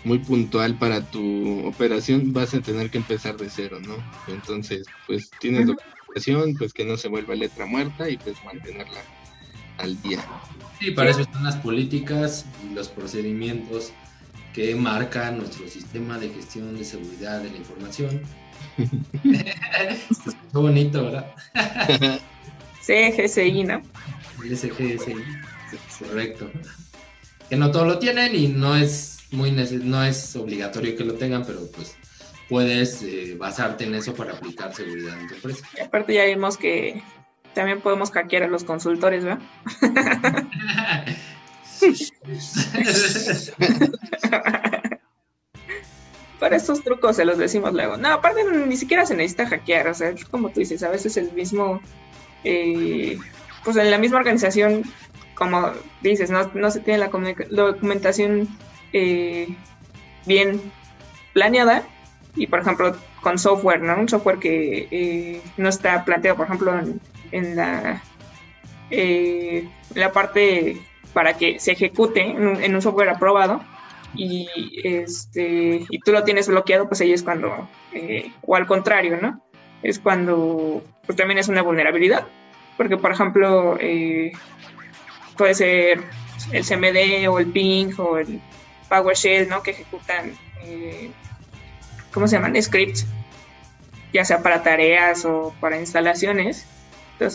[0.05, 3.97] muy puntual para tu operación, vas a tener que empezar de cero, ¿no?
[4.29, 9.01] Entonces, pues tienes documentación, pues que no se vuelva letra muerta y pues mantenerla
[9.79, 10.25] al día.
[10.79, 13.93] Sí, para eso están las políticas y los procedimientos
[14.53, 18.23] que marcan nuestro sistema de gestión de seguridad de la información.
[20.11, 21.27] Escuchó bonito, ¿verdad?
[22.81, 23.83] CGSI, ¿no?
[24.39, 25.17] SGSI,
[25.99, 26.51] correcto.
[27.49, 31.45] Que no todos lo tienen y no es muy no es obligatorio que lo tengan,
[31.45, 31.97] pero pues
[32.49, 35.67] puedes eh, basarte en eso para aplicar seguridad en tu empresa.
[35.77, 37.03] Y aparte ya vimos que
[37.55, 39.43] también podemos hackear a los consultores, ¿verdad?
[46.39, 47.97] Para esos trucos se los decimos luego.
[47.97, 51.17] No, aparte ni siquiera se necesita hackear, o sea, es como tú dices, a veces
[51.17, 51.81] el mismo,
[52.43, 53.17] eh,
[53.65, 54.83] pues en la misma organización,
[55.35, 55.71] como
[56.03, 58.49] dices, no, no se tiene la documentación
[58.93, 59.49] eh,
[60.27, 60.61] bien
[61.33, 61.83] planeada
[62.37, 63.97] y, por ejemplo, con software, ¿no?
[63.97, 67.01] Un software que eh, no está planteado, por ejemplo, en,
[67.43, 68.03] la,
[68.91, 70.81] eh, la parte
[71.13, 73.63] para que se ejecute en un, software aprobado
[74.15, 74.49] y
[74.85, 77.69] este y tú lo tienes bloqueado, pues ahí es cuando,
[78.43, 79.41] o al contrario, ¿no?
[79.83, 82.27] Es cuando pues también es una vulnerabilidad,
[82.77, 83.79] porque por ejemplo
[85.37, 86.03] puede ser
[86.53, 88.41] el CMD o el ping o el
[88.89, 89.63] PowerShell, ¿no?
[89.63, 91.11] Que ejecutan, eh,
[92.13, 92.61] ¿cómo se llaman?
[92.61, 93.07] Scripts,
[94.13, 96.67] ya sea para tareas o para instalaciones.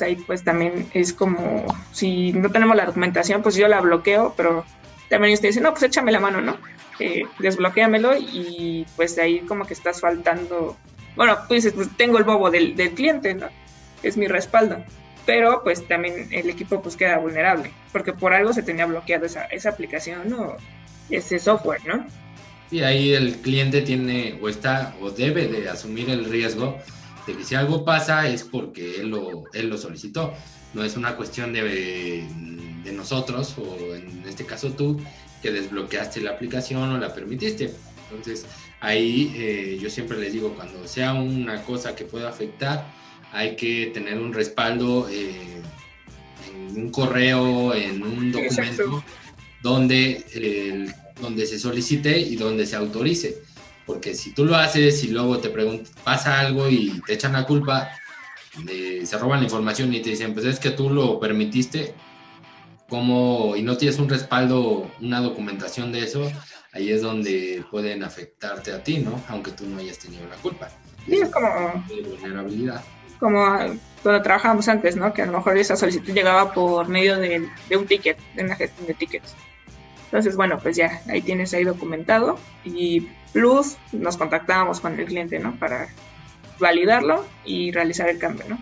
[0.02, 4.66] Ahí pues también es como, si no tenemos la documentación, pues yo la bloqueo, pero
[5.10, 6.58] también usted dice, no, pues échame la mano, ¿no?
[7.00, 10.78] Eh, desbloqueamelo y pues ahí como que estás faltando,
[11.16, 13.48] bueno, pues, tengo el bobo del, del cliente, ¿no?
[14.04, 14.84] Es mi respaldo
[15.30, 19.46] pero pues también el equipo pues queda vulnerable, porque por algo se tenía bloqueado esa,
[19.46, 20.58] esa aplicación o
[21.12, 22.04] ese software, ¿no?
[22.72, 26.80] Y ahí el cliente tiene o está o debe de asumir el riesgo
[27.28, 30.34] de que si algo pasa es porque él lo, él lo solicitó,
[30.74, 32.24] no es una cuestión de,
[32.84, 35.00] de nosotros o en este caso tú
[35.42, 37.74] que desbloqueaste la aplicación o la permitiste.
[38.10, 38.46] Entonces
[38.82, 42.86] ahí eh, yo siempre les digo, cuando sea una cosa que pueda afectar,
[43.32, 45.62] hay que tener un respaldo eh,
[46.50, 49.04] en un correo, en un documento,
[49.62, 53.44] donde, donde se solicite y donde se autorice.
[53.90, 57.48] Porque si tú lo haces y luego te preguntas, pasa algo y te echan la
[57.48, 57.90] culpa,
[59.04, 61.96] se roban la información y te dicen, pues es que tú lo permitiste,
[62.88, 66.32] como y no tienes un respaldo, una documentación de eso,
[66.72, 69.20] ahí es donde pueden afectarte a ti, ¿no?
[69.28, 70.70] Aunque tú no hayas tenido la culpa.
[71.08, 71.84] Sí, es como...
[71.88, 72.84] vulnerabilidad
[73.20, 73.58] como
[74.04, 75.14] cuando trabajábamos antes, ¿no?
[75.14, 78.88] Que a lo mejor esa solicitud llegaba por medio de, un ticket, de una gestión
[78.88, 79.36] de tickets.
[80.06, 85.40] Entonces, bueno, pues ya ahí tienes ahí documentado y plus nos contactábamos con el cliente,
[85.40, 85.56] ¿no?
[85.58, 85.90] Para
[86.60, 88.60] validarlo y realizar el cambio, ¿no?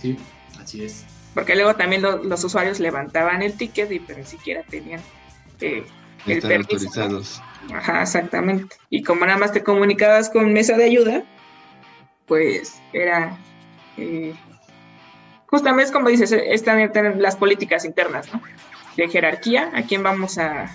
[0.00, 0.16] Sí,
[0.60, 1.04] así es.
[1.34, 5.00] Porque luego también los usuarios levantaban el ticket y pues ni siquiera tenían
[5.60, 5.84] eh,
[6.26, 6.72] el permiso.
[6.72, 7.42] autorizados.
[7.72, 8.76] Ajá, exactamente.
[8.88, 11.22] Y como nada más te comunicabas con mesa de ayuda,
[12.26, 13.38] pues era
[13.96, 14.34] eh,
[15.46, 18.40] justamente es como dices, están las políticas internas, ¿no?
[18.96, 20.74] De jerarquía, a quién vamos a,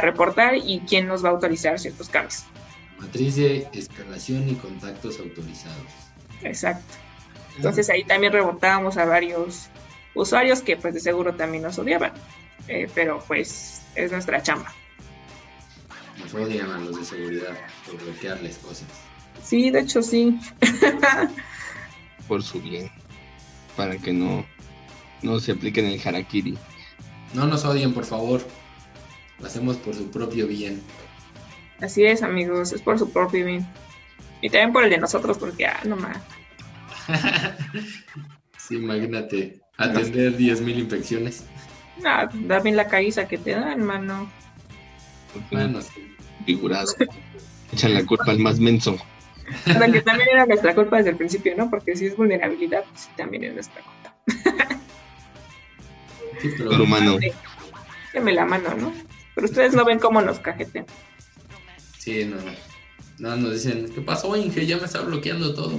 [0.00, 2.44] reportar y quién nos va a autorizar ciertos cambios.
[2.98, 5.86] Matriz de escalación y contactos autorizados.
[6.42, 6.94] Exacto.
[7.56, 9.68] Entonces ahí también rebotábamos a varios
[10.14, 12.12] usuarios que pues de seguro también nos odiaban.
[12.68, 14.72] Eh, pero pues es nuestra chamba.
[16.18, 18.86] Nos odian a los de seguridad por bloquearles cosas.
[19.42, 20.38] Sí, de hecho sí.
[22.28, 22.90] por su bien,
[23.76, 24.46] para que no,
[25.22, 26.56] no se apliquen el harakiri.
[27.34, 28.42] No nos odien, por favor.
[29.42, 30.80] Lo hacemos por su propio bien.
[31.80, 33.66] Así es, amigos, es por su propio bien.
[34.40, 36.16] Y también por el de nosotros, porque, ah, no más.
[38.56, 41.44] sí, imagínate, atender 10.000 infecciones.
[42.04, 42.28] Ah,
[42.62, 44.30] bien la caíza que te dan, mano.
[45.50, 45.80] Bueno,
[46.46, 46.92] figurado.
[47.72, 48.94] Echan la culpa al más menso.
[48.94, 51.68] O que también era nuestra culpa desde el principio, ¿no?
[51.68, 54.78] Porque si es vulnerabilidad, pues también es nuestra culpa.
[56.58, 57.18] pero humano.
[58.12, 58.92] Déme la mano, ¿no?
[59.34, 60.86] Pero ustedes no ven cómo nos cajetean.
[61.98, 62.36] Sí, no.
[63.18, 64.66] No, nos dicen, ¿qué pasó, Inge?
[64.66, 65.78] Ya me está bloqueando todo.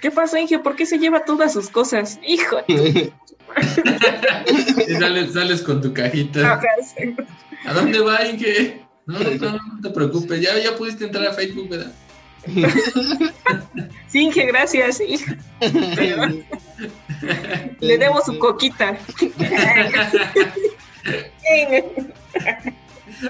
[0.00, 0.58] ¿Qué pasó, Inge?
[0.58, 2.18] ¿Por qué se lleva todas sus cosas?
[2.26, 2.58] Hijo.
[4.88, 6.60] y sales, sales con tu cajita.
[7.64, 8.82] ¿A dónde va, Inge?
[9.06, 10.40] No, no, no, te preocupes.
[10.40, 11.92] Ya, ya pudiste entrar a Facebook, ¿verdad?
[14.08, 15.00] Sí, que gracias.
[17.80, 18.98] Le debo su coquita.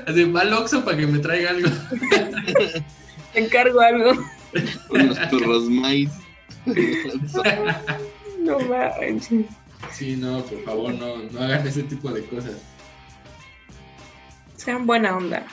[0.07, 1.69] Así, va al Oxxo para que me traiga algo.
[3.33, 4.13] Te encargo algo.
[4.91, 6.11] Unos turros maíz.
[8.39, 9.47] No manches.
[9.93, 12.55] Sí, no, por favor, no, no hagan ese tipo de cosas.
[14.57, 15.45] Sean buena onda.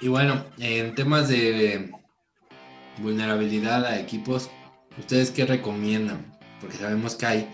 [0.00, 1.90] Y bueno, en temas de
[2.98, 4.50] vulnerabilidad a equipos,
[4.98, 6.24] ¿ustedes qué recomiendan?
[6.60, 7.48] Porque sabemos que hay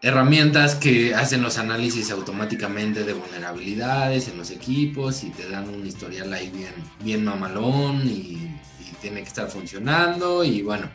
[0.00, 5.84] herramientas que hacen los análisis automáticamente de vulnerabilidades en los equipos y te dan un
[5.86, 10.88] historial ahí bien, bien mamalón y, y tiene que estar funcionando y bueno,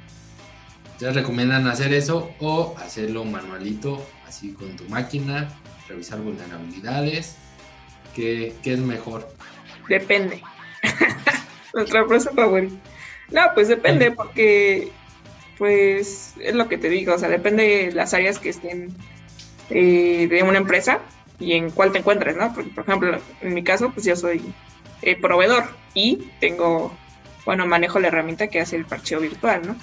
[0.93, 5.49] ¿ustedes recomiendan hacer eso o hacerlo manualito, así con tu máquina,
[5.89, 7.35] revisar vulnerabilidades?
[8.15, 9.27] ¿Qué, qué es mejor?
[9.89, 10.41] Depende.
[11.73, 12.75] Nuestra frase favorita.
[13.31, 14.91] No, pues depende, porque
[15.57, 18.93] pues es lo que te digo, o sea, depende de las áreas que estén
[19.69, 20.99] eh, de una empresa.
[21.39, 22.53] y en cuál te encuentras, ¿no?
[22.53, 24.41] Porque, por ejemplo, en mi caso, pues yo soy
[25.01, 26.95] eh, proveedor y tengo,
[27.45, 29.75] bueno, manejo la herramienta que hace el parcheo virtual, ¿no?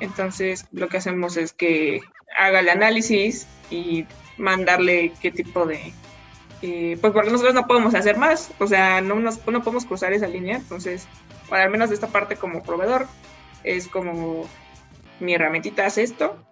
[0.00, 2.00] Entonces, lo que hacemos es que
[2.36, 4.06] haga el análisis y
[4.36, 5.92] mandarle qué tipo de...
[6.60, 10.12] Eh, pues porque nosotros no podemos hacer más, o sea, no, nos, no podemos cruzar
[10.12, 11.06] esa línea, entonces,
[11.48, 13.06] bueno, al menos de esta parte como proveedor,
[13.62, 14.48] es como
[15.20, 16.44] mi herramientita hace esto,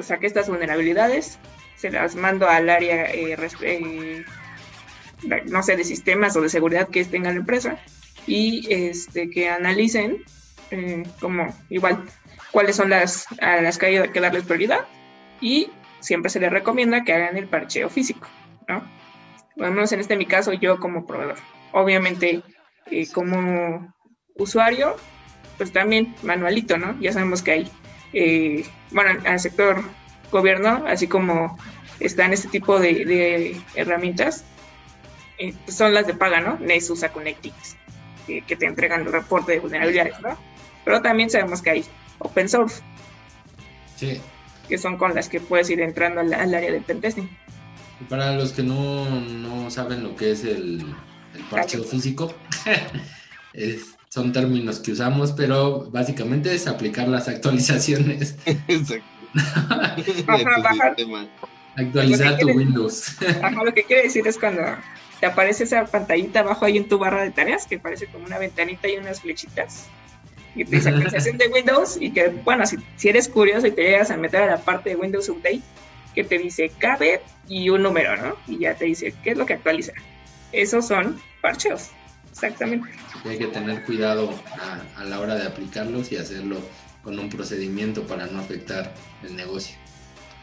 [0.00, 1.38] saqué estas vulnerabilidades,
[1.76, 4.24] se las mando al área, eh, eh,
[5.46, 7.78] no sé, de sistemas o de seguridad que tenga la empresa
[8.26, 10.22] y este, que analicen
[10.70, 12.04] eh, como igual
[12.52, 14.86] cuáles son las a las que hay que darles prioridad
[15.40, 18.28] y siempre se les recomienda que hagan el parcheo físico,
[18.68, 18.84] ¿no?
[19.58, 21.38] Al menos en este mi caso yo como proveedor.
[21.72, 22.42] Obviamente
[23.12, 23.92] como
[24.36, 24.96] usuario,
[25.56, 26.98] pues también manualito, ¿no?
[27.00, 27.70] Ya sabemos que hay
[28.12, 29.82] eh, bueno, al sector
[30.30, 31.58] gobierno, así como
[32.00, 34.44] están este tipo de, herramientas,
[35.38, 36.58] eh, pues son las de paga, ¿no?
[36.58, 37.76] Nessus, a Connectix,
[38.26, 40.36] que te entregan el reporte de vulnerabilidades, ¿no?
[40.84, 41.84] Pero también sabemos que hay
[42.18, 42.82] open source.
[43.96, 44.20] Sí.
[44.68, 47.28] Que son con las que puedes ir entrando al, área del pentesting.
[48.08, 50.84] para los que no, saben lo que es el,
[51.34, 52.34] el parcheo físico,
[53.52, 58.36] es son términos que usamos, pero básicamente es aplicar las actualizaciones.
[58.68, 59.06] Exacto.
[61.76, 63.16] Actualizar tu Windows.
[63.64, 64.64] lo que quiere decir es cuando
[65.18, 68.36] te aparece esa pantallita abajo ahí en tu barra de tareas, que parece como una
[68.36, 69.86] ventanita y unas flechitas.
[70.54, 73.82] Y te dice actualización de Windows y que, bueno, si, si eres curioso y te
[73.82, 75.62] llegas a meter a la parte de Windows Update,
[76.14, 78.36] que te dice cabe y un número, ¿no?
[78.46, 79.94] Y ya te dice qué es lo que actualiza.
[80.52, 81.92] Esos son parcheos.
[82.32, 82.88] Exactamente.
[83.24, 84.30] hay que tener cuidado
[84.96, 86.56] a, la hora de aplicarlos y hacerlo
[87.04, 89.76] con un procedimiento para no afectar el negocio.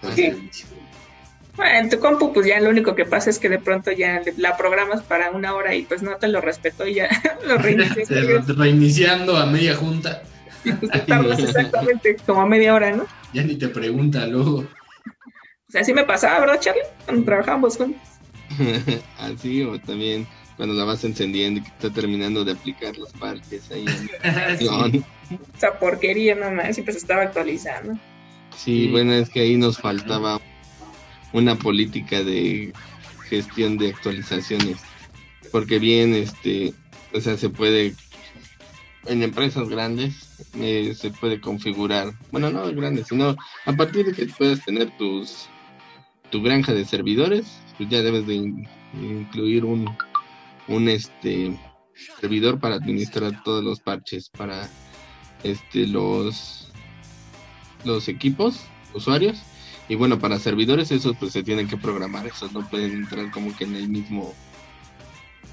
[0.01, 4.21] Bueno, en tu compu, pues ya lo único que pasa es que de pronto ya
[4.37, 7.09] la programas para una hora y pues no te lo respetó y ya
[7.45, 8.07] lo reinicias.
[8.47, 10.23] Reiniciando a media junta.
[11.07, 13.07] Pues, exactamente como a media hora, ¿no?
[13.33, 14.59] Ya ni te pregunta luego.
[14.59, 16.81] O sea, así me pasaba, ¿verdad, Charlie?
[17.05, 18.01] Cuando trabajábamos juntos.
[19.19, 20.27] así, o también
[20.60, 23.86] cuando la vas encendiendo y que está terminando de aplicar los parques ahí
[24.22, 25.05] en
[25.55, 27.97] Esa porquería nomás, siempre se estaba actualizando.
[28.57, 30.41] Sí, bueno, es que ahí nos faltaba
[31.32, 32.74] una política de
[33.30, 34.80] gestión de actualizaciones.
[35.49, 36.74] Porque bien, este,
[37.14, 37.93] o sea, se puede,
[39.05, 44.26] en empresas grandes, eh, se puede configurar, bueno, no grandes, sino a partir de que
[44.26, 45.47] puedas tener tus,
[46.32, 47.45] tu granja de servidores,
[47.78, 48.36] pues ya debes de
[48.93, 49.89] incluir un,
[50.70, 51.59] un este
[52.22, 54.70] servidor para administrar todos los parches para
[55.43, 56.72] este los
[57.84, 58.61] los equipos
[58.93, 59.41] usuarios.
[59.88, 63.55] Y bueno para servidores esos pues se tienen que programar esos no pueden entrar como
[63.57, 64.34] que en el mismo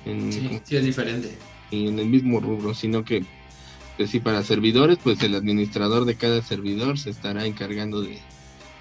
[0.04, 1.36] en, sí, es diferente.
[1.70, 3.24] Y en el mismo rubro sino que
[3.96, 8.18] pues sí para servidores pues el administrador de cada servidor se estará encargando de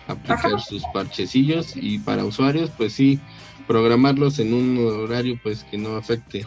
[0.08, 3.20] aplicar sus parchecillos y para usuarios pues sí
[3.68, 6.46] programarlos en un horario pues que no afecte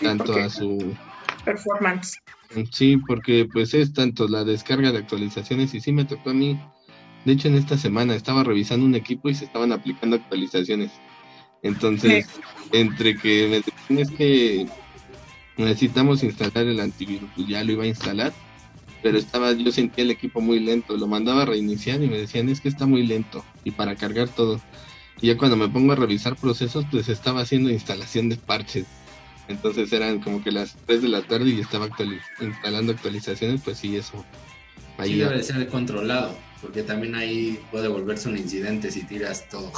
[0.00, 0.94] tanto a su
[1.44, 2.18] performance.
[2.72, 6.58] Sí, porque pues es tanto la descarga de actualizaciones y sí me tocó a mí.
[7.24, 10.92] De hecho, en esta semana estaba revisando un equipo y se estaban aplicando actualizaciones.
[11.62, 12.26] Entonces,
[12.72, 14.66] entre que me es que
[15.56, 18.32] necesitamos instalar el antivirus, pues ya lo iba a instalar,
[19.02, 22.48] pero estaba yo sentía el equipo muy lento, lo mandaba a reiniciar y me decían,
[22.48, 24.60] "Es que está muy lento" y para cargar todo.
[25.24, 28.84] Y ya cuando me pongo a revisar procesos, pues estaba haciendo instalación de parches.
[29.48, 31.88] Entonces eran como que las 3 de la tarde y estaba
[32.42, 34.22] instalando actualizaciones, pues sí, eso.
[34.98, 39.72] Ahí sí, debe ser controlado, porque también ahí puede volverse un incidente si tiras todo.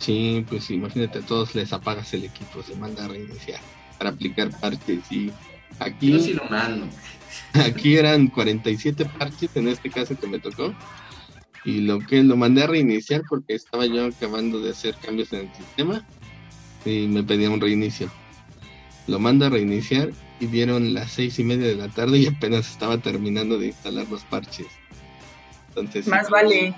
[0.00, 3.60] Sí, pues imagínate, a todos les apagas el equipo, se manda a reiniciar
[3.98, 5.30] para aplicar parches y
[5.78, 6.10] aquí...
[6.10, 6.88] Yo sí lo mando.
[7.52, 10.74] Aquí eran 47 parches en este caso que me tocó
[11.64, 15.40] y lo que lo mandé a reiniciar porque estaba yo acabando de hacer cambios en
[15.40, 16.06] el sistema
[16.84, 18.10] y me pedía un reinicio.
[19.06, 22.70] Lo mando a reiniciar y dieron las seis y media de la tarde y apenas
[22.70, 24.66] estaba terminando de instalar los parches.
[25.70, 26.74] Entonces, más vale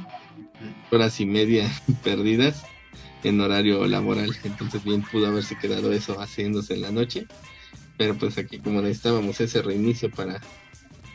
[0.90, 1.70] horas y media
[2.04, 2.62] perdidas
[3.22, 4.34] en horario laboral.
[4.44, 7.26] Entonces bien pudo haberse quedado eso haciéndose en la noche.
[7.96, 10.40] Pero pues aquí como necesitábamos ese reinicio para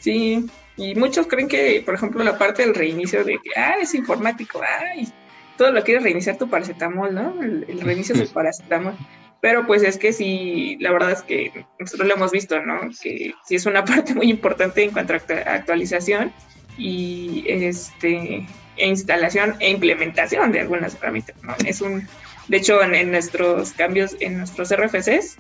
[0.06, 0.46] Sí,
[0.78, 4.62] y muchos creen que, por ejemplo, la parte del reinicio de que, ah, es informático,
[4.62, 5.12] ay,
[5.58, 7.42] todo lo quieres reiniciar tu paracetamol, ¿no?
[7.42, 8.96] El, reinicio del paracetamol.
[9.42, 12.82] Pero pues es que sí, la verdad es que nosotros lo hemos visto, ¿no?
[13.02, 16.32] Que sí es una parte muy importante en cuanto a actualización
[16.78, 18.46] y este
[18.78, 21.56] e instalación e implementación de algunas herramientas, ¿no?
[21.66, 22.08] Es un
[22.48, 25.38] De hecho, en, nuestros cambios, en nuestros RFCs,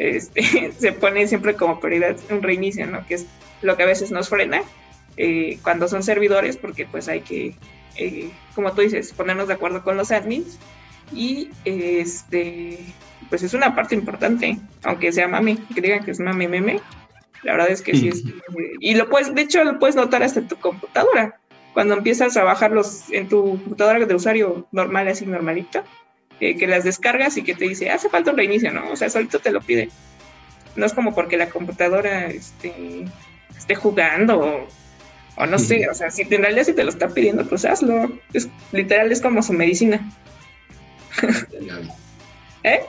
[0.00, 3.06] este, se pone siempre como prioridad un reinicio, ¿no?
[3.06, 3.26] Que es
[3.62, 4.62] lo que a veces nos frena
[5.16, 7.54] eh, cuando son servidores, porque pues hay que,
[7.96, 10.58] eh, como tú dices, ponernos de acuerdo con los admins.
[11.12, 12.78] Y este,
[13.28, 16.80] pues es una parte importante, aunque sea mami, que digan que es mami meme,
[17.42, 18.24] la verdad es que sí es.
[18.80, 21.40] Y lo puedes, de hecho, lo puedes notar hasta en tu computadora.
[21.72, 25.82] Cuando empiezas a bajarlos en tu computadora de usuario normal, así normalito,
[26.40, 28.90] eh, que las descargas y que te dice, hace falta un reinicio, ¿no?
[28.90, 29.88] O sea, solito te lo pide.
[30.76, 33.06] No es como porque la computadora este,
[33.58, 34.66] esté jugando
[35.36, 38.10] o, no sé, o sea, si en realidad si te lo está pidiendo, pues hazlo.
[38.32, 40.10] Es, literal es como su medicina.
[42.64, 42.80] ¿Eh?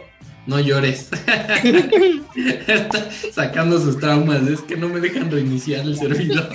[0.48, 1.10] No llores.
[2.36, 4.48] Está sacando sus traumas.
[4.48, 6.50] Es que no me dejan reiniciar el servidor.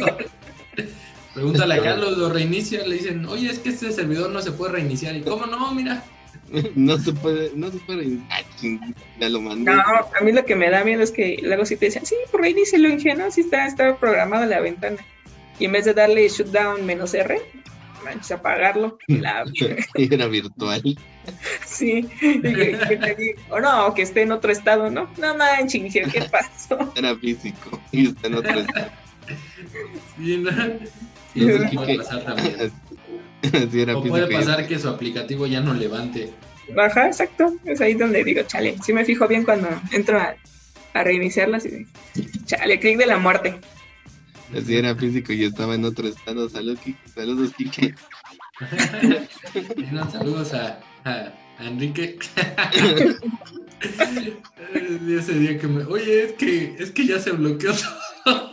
[1.33, 4.73] Pregúntale a Carlos, lo reinicia, le dicen, oye, es que este servidor no se puede
[4.73, 5.15] reiniciar.
[5.15, 5.73] ¿Y cómo no?
[5.73, 6.03] Mira.
[6.75, 8.45] No se puede, no se puede reiniciar.
[9.21, 9.71] Ya lo mandé.
[9.71, 12.15] No, a mí lo que me da miedo es que luego sí te dicen, sí,
[12.31, 14.99] por reinícialo, ingenuo, sí está, está programada la ventana.
[15.59, 17.41] Y en vez de darle shutdown menos R,
[18.05, 18.99] manches, apagarlo.
[19.09, 19.45] La...
[19.95, 20.83] Era virtual.
[21.65, 22.07] Sí,
[23.49, 25.09] o no, que esté en otro estado, ¿no?
[25.17, 26.93] No manches, ¿qué pasó?
[26.95, 28.91] Era físico y está en otro estado.
[30.19, 30.51] Sí, no.
[33.53, 33.91] también.
[33.91, 36.33] o puede pasar que su aplicativo ya no levante.
[36.75, 37.55] Baja, exacto.
[37.65, 38.77] Es ahí donde digo, chale.
[38.85, 40.35] Sí me fijo bien cuando entro a,
[40.95, 41.87] a reiniciarlas y
[42.47, 43.61] chale, clic de la muerte.
[44.57, 46.49] Así era físico y estaba en otro estado.
[46.49, 46.79] Saludos,
[47.15, 47.95] Saludos, Kike.
[50.13, 52.19] saludos a, a, Enrique.
[55.09, 55.85] ese día que me.
[55.85, 57.73] Oye, es que, es que ya se bloqueó
[58.25, 58.53] todo.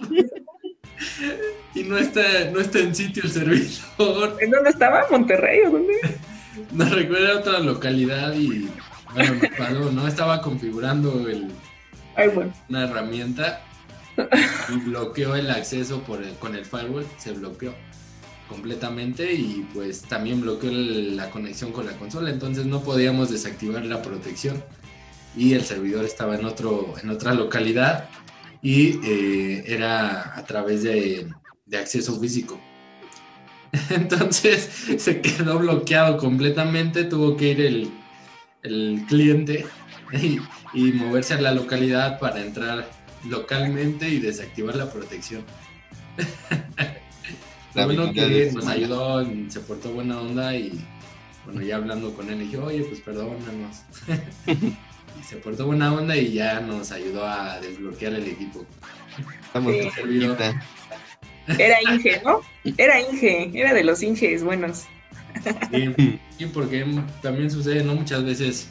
[1.76, 2.22] y no está,
[2.52, 4.38] no está en sitio el servidor.
[4.40, 5.06] ¿En dónde estaba?
[5.10, 5.94] ¿Monterrey o dónde?
[6.74, 8.70] No recuerda otra localidad y
[9.14, 10.06] bueno, me paró, ¿no?
[10.06, 11.50] Estaba configurando el,
[12.70, 13.62] una herramienta
[14.70, 17.74] y bloqueó el acceso por con el firewall, se bloqueó
[18.50, 24.02] completamente y pues también bloqueó la conexión con la consola, entonces no podíamos desactivar la
[24.02, 24.62] protección
[25.36, 28.10] y el servidor estaba en otro en otra localidad
[28.62, 31.28] y eh, era a través de,
[31.74, 32.60] acceso físico.
[33.90, 37.92] Entonces se quedó bloqueado completamente, tuvo que ir el,
[38.64, 39.66] el cliente
[40.14, 40.40] y,
[40.74, 42.90] y moverse a la localidad para entrar
[43.28, 45.44] localmente y desactivar la protección.
[47.74, 50.84] Bueno que nos ayudó, se portó buena onda y
[51.46, 53.84] bueno, ya hablando con él, dije, oye, pues perdónanos.
[55.20, 58.66] Y se portó buena onda y ya nos ayudó a desbloquear el equipo.
[59.44, 59.74] Estamos
[61.48, 62.42] Era Inge, ¿no?
[62.78, 64.86] Era Inge, era de los Inges buenos.
[66.38, 66.86] sí, porque
[67.22, 67.96] también sucede, ¿no?
[67.96, 68.68] Muchas veces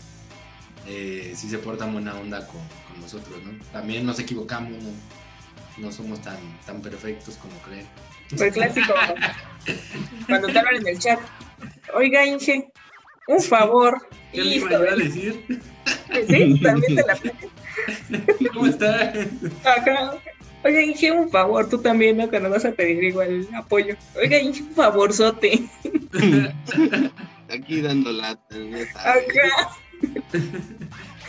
[0.86, 2.61] eh, sí se porta buena onda con,
[3.01, 3.53] nosotros, ¿no?
[3.72, 4.72] También nos equivocamos,
[5.78, 6.36] no, somos tan,
[6.66, 7.86] tan perfectos como creen.
[8.30, 8.93] El clásico,
[10.26, 11.18] cuando te hablan en el chat,
[11.95, 12.68] oiga Inge,
[13.26, 14.07] un favor.
[14.32, 15.61] ¿Qué le iba a decir?
[16.29, 17.19] Sí, también te la
[18.53, 19.13] ¿Cómo está?
[19.65, 20.15] Acá.
[20.63, 22.29] Oiga, Inge, un favor, tú también, ¿no?
[22.29, 23.97] Cuando vas a pedir igual apoyo.
[24.17, 25.65] Oiga, Inge, un favorzote.
[27.49, 28.55] Aquí dando lata.
[28.97, 29.71] Acá.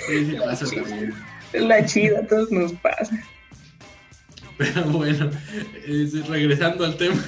[0.05, 1.13] Sí, pasa también.
[1.53, 3.17] La chida, a todos nos pasa.
[4.57, 5.31] Pero bueno,
[6.27, 7.23] regresando al tema,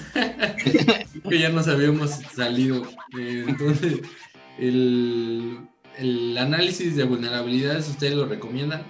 [1.27, 2.83] que ya nos habíamos salido.
[3.17, 4.01] Eh, entonces,
[4.59, 5.59] el,
[5.97, 8.83] el, análisis de vulnerabilidades, ¿ustedes lo recomiendan?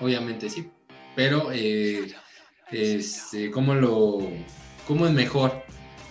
[0.00, 0.70] Obviamente sí,
[1.16, 2.12] pero eh,
[2.70, 4.18] este, ¿cómo, lo,
[4.86, 5.62] ¿cómo es mejor?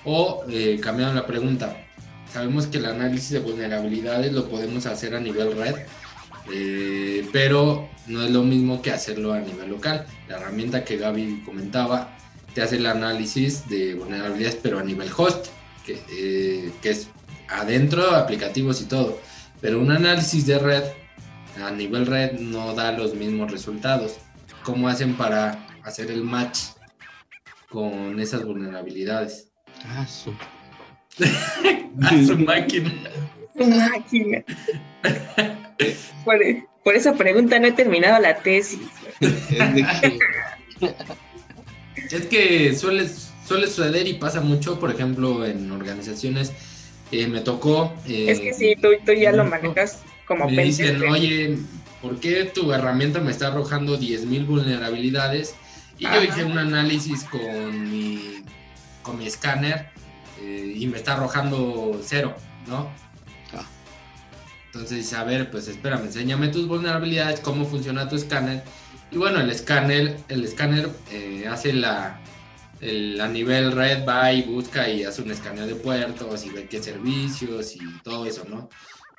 [0.04, 1.78] O eh, la pregunta,
[2.32, 5.76] sabemos que el análisis de vulnerabilidades lo podemos hacer a nivel red,
[6.54, 10.06] eh, pero no es lo mismo que hacerlo a nivel local.
[10.28, 12.18] La herramienta que Gaby comentaba
[12.54, 15.48] te hace el análisis de vulnerabilidades, pero a nivel host,
[15.86, 17.10] que, eh, que es
[17.50, 19.20] adentro, aplicativos y todo.
[19.62, 20.84] Pero un análisis de red
[21.64, 24.18] a nivel red no da los mismos resultados.
[24.64, 26.60] ¿Cómo hacen para hacer el match
[27.70, 29.50] con esas vulnerabilidades?
[29.86, 30.34] Ah, su.
[32.04, 32.92] a su máquina.
[33.56, 34.44] máquina.
[36.24, 38.80] Por, esa pregunta no he terminado la tesis.
[42.12, 43.10] es que suele,
[43.46, 46.52] suele suceder y pasa mucho, por ejemplo, en organizaciones.
[47.12, 47.94] Eh, me tocó.
[48.08, 51.58] Eh, es que sí, tú, tú ya lo manejas como Me dicen, oye,
[52.02, 55.56] ¿por qué tu herramienta me está arrojando 10.000 vulnerabilidades?
[55.98, 58.44] Y yo hice un análisis con mi,
[59.02, 59.90] con mi escáner
[60.42, 62.36] eh, y me está arrojando cero,
[62.68, 62.90] ¿no?
[64.74, 68.64] Entonces, a ver, pues espérame, enséñame tus vulnerabilidades, cómo funciona tu escáner.
[69.12, 72.20] Y bueno, el escáner, el escáner eh, hace la,
[72.82, 76.68] el, a nivel red, va y busca y hace un escaneo de puertos y ve
[76.68, 78.70] qué servicios y todo eso, ¿no?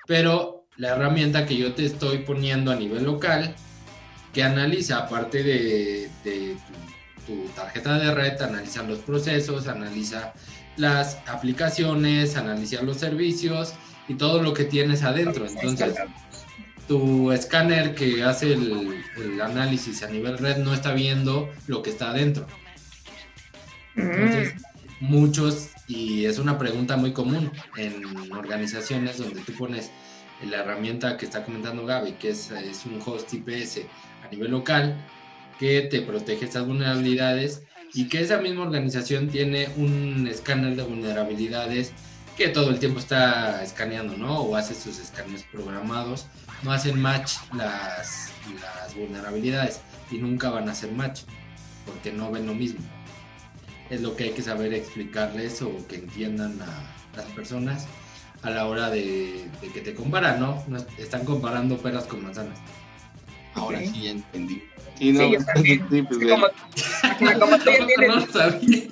[0.06, 3.54] Pero la herramienta que yo te estoy poniendo a nivel local,
[4.32, 6.10] que analiza, aparte de,
[7.26, 10.32] tu, tu, tarjeta de red, analiza los procesos, analiza
[10.76, 13.74] las aplicaciones, analiza los servicios
[14.08, 15.46] y todo lo que tienes adentro.
[15.46, 15.94] Entonces,
[16.88, 22.10] tu escáner que hace el, análisis a nivel red no está viendo lo que está
[22.10, 22.46] adentro.
[23.98, 24.54] Entonces,
[25.00, 25.04] mm.
[25.04, 29.90] muchos, y es una pregunta muy común en organizaciones donde tú pones
[30.44, 33.80] la herramienta que está comentando Gaby, que es, es un host IPS
[34.24, 34.96] a nivel local,
[35.58, 41.92] que te protege estas vulnerabilidades y que esa misma organización tiene un escáner de vulnerabilidades
[42.36, 44.42] que todo el tiempo está escaneando, ¿no?
[44.42, 46.26] O hace sus escáneres programados,
[46.62, 49.80] no hacen match las, las vulnerabilidades
[50.12, 51.22] y nunca van a hacer match
[51.84, 52.80] porque no ven lo mismo.
[53.90, 57.86] Es lo que hay que saber explicarles o que entiendan a las personas
[58.42, 60.62] a la hora de, que te comparan, ¿no?
[60.98, 62.58] Están comparando peras con manzanas.
[63.54, 64.62] Ahora sí ya entendí.
[64.98, 65.86] Sí, no, yo también.
[65.88, 66.46] Pues, como,
[67.38, 68.88] como, tú ya tienes,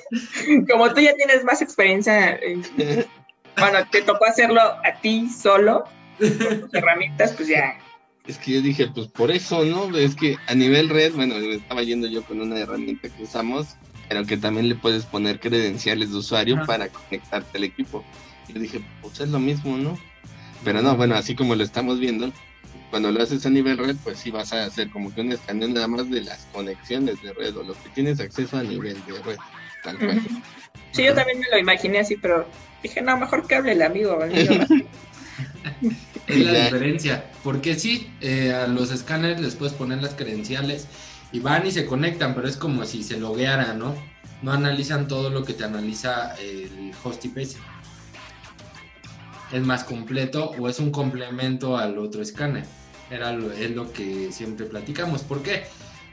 [0.70, 3.07] como tú ya tienes más experiencia eh,
[3.59, 5.84] bueno, te tocó hacerlo a ti solo,
[6.18, 7.78] con tus herramientas, pues ya.
[8.26, 9.97] Es que yo dije, pues por eso, ¿no?
[9.97, 13.76] Es que a nivel red, bueno, estaba yendo yo con una herramienta que usamos,
[14.09, 18.05] pero que también le puedes poner credenciales de usuario para conectarte al equipo.
[18.49, 19.99] Yo dije, pues es lo mismo, ¿no?
[20.65, 22.33] Pero no, bueno, así como lo estamos viendo,
[22.91, 25.69] cuando lo haces a nivel red, pues sí vas a hacer como que un escaneo
[25.69, 29.23] nada más de las conexiones de red o lo que tienes acceso a nivel de
[29.23, 29.37] red,
[29.83, 30.23] tal cual.
[30.93, 32.47] Sí, yo también me lo imaginé así, pero
[32.83, 34.19] Dije, no, mejor que hable el amigo.
[36.27, 40.87] es la diferencia, porque sí, eh, a los escáneres les puedes poner las credenciales
[41.37, 43.95] y van y se conectan, pero es como si se loguearan, ¿no?
[44.41, 47.57] No analizan todo lo que te analiza el host IPS.
[49.53, 52.64] Es más completo o es un complemento al otro escáner.
[53.11, 55.22] Era lo, es lo que siempre platicamos.
[55.22, 55.64] ¿Por qué?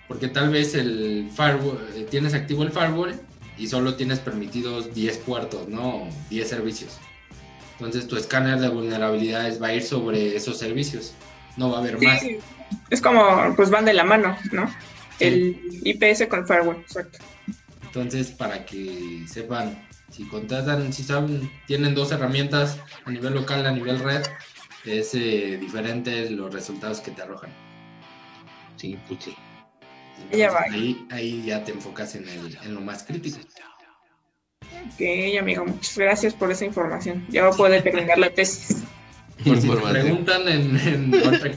[0.09, 3.17] Porque tal vez el firewall, eh, tienes activo el firewall
[3.57, 6.09] y solo tienes permitidos 10 puertos, ¿no?
[6.31, 6.97] 10 servicios.
[7.79, 11.13] Entonces tu escáner de vulnerabilidades va a ir sobre esos servicios,
[11.55, 12.21] no va a haber más.
[12.89, 14.69] Es como, pues van de la mano, ¿no?
[15.19, 17.19] El IPS con el firewall, exacto.
[17.83, 23.71] Entonces, para que sepan, si contratan, si saben, tienen dos herramientas a nivel local, a
[23.71, 24.23] nivel red,
[24.85, 27.51] es eh, diferente los resultados que te arrojan.
[28.77, 29.35] Sí, pues sí.
[30.71, 33.37] Ahí, ahí ya te enfocas en, el, en lo más crítico.
[34.61, 37.25] Ok, amigo, muchas gracias por esa información.
[37.29, 38.83] Ya voy a poder terminar la tesis.
[39.43, 41.11] Por si te preguntan en, en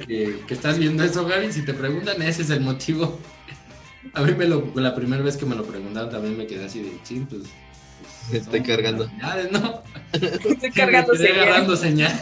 [0.07, 3.21] que, que, estás viendo eso, Gaby, si te preguntan, ese es el motivo.
[4.15, 6.83] A mí me lo, la primera vez que me lo preguntaron también me quedé así
[6.83, 7.43] de ching, pues,
[8.29, 9.11] pues Estoy cargando.
[9.53, 9.83] ¿no?
[10.13, 12.13] Estoy cargando Estoy agarrando señal.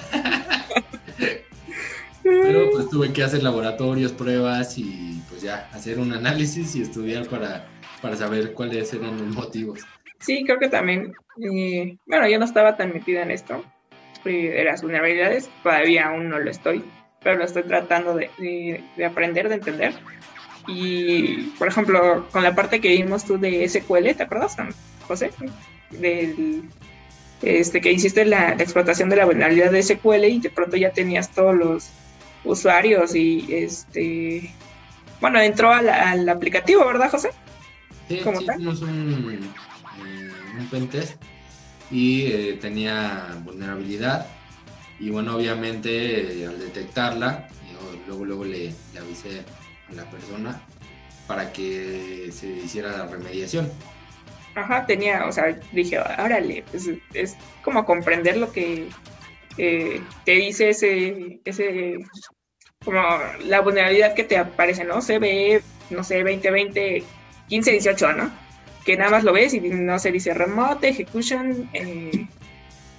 [2.23, 7.27] Pero pues tuve que hacer laboratorios, pruebas y pues ya hacer un análisis y estudiar
[7.29, 7.67] para,
[8.01, 9.81] para saber cuáles eran los motivos.
[10.21, 13.63] Sí, creo que también, eh, bueno, yo no estaba tan metida en esto
[14.25, 16.83] de las vulnerabilidades, todavía aún no lo estoy,
[17.23, 18.31] pero lo estoy tratando de,
[18.97, 19.95] de, aprender, de entender.
[20.67, 24.57] Y, por ejemplo, con la parte que vimos tú de SQL, ¿te acuerdas,
[25.07, 25.31] José?
[25.91, 26.65] Del,
[27.43, 30.91] este, que hiciste la, la, explotación de la vulnerabilidad de SQL y de pronto ya
[30.91, 31.91] tenías todos los
[32.45, 34.55] usuarios y este
[35.21, 37.31] bueno entró al, aplicativo verdad José
[38.09, 39.51] sí, hicimos un,
[40.07, 41.21] eh, un pentest
[41.91, 44.27] y eh, tenía vulnerabilidad
[45.01, 47.49] y bueno obviamente eh, al detectarla
[48.07, 49.43] luego luego le, avisé
[49.91, 50.61] a la persona
[51.27, 53.71] para que se hiciera la remediación
[54.55, 58.89] Ajá, tenía, o sea, dije, órale, pues es como comprender lo que
[59.57, 61.99] te dice ese, ese
[62.85, 63.01] como
[63.45, 65.01] la vulnerabilidad que te aparece, ¿no?
[65.01, 67.03] CBE, no sé, 2020,
[67.49, 68.31] 15, 18, ¿no?
[68.85, 72.27] Que nada más lo ves y no se dice remote execution eh,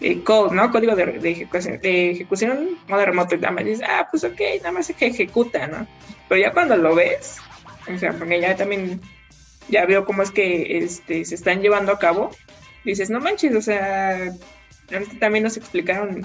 [0.05, 0.71] eh, code, ¿no?
[0.71, 3.33] Código de, ejecución, de ejecución modo remoto.
[3.33, 5.87] Y nada más dices, ah, pues ok, nada más es que ejecuta, ¿no?
[6.29, 7.37] Pero ya cuando lo ves,
[7.91, 9.01] o sea, porque ya también
[9.67, 12.29] ya veo cómo es que este, se están llevando a cabo,
[12.83, 14.31] dices, no manches, o sea,
[15.19, 16.23] también nos explicaron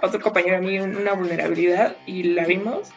[0.00, 2.88] a otro compañero a mí una vulnerabilidad y la vimos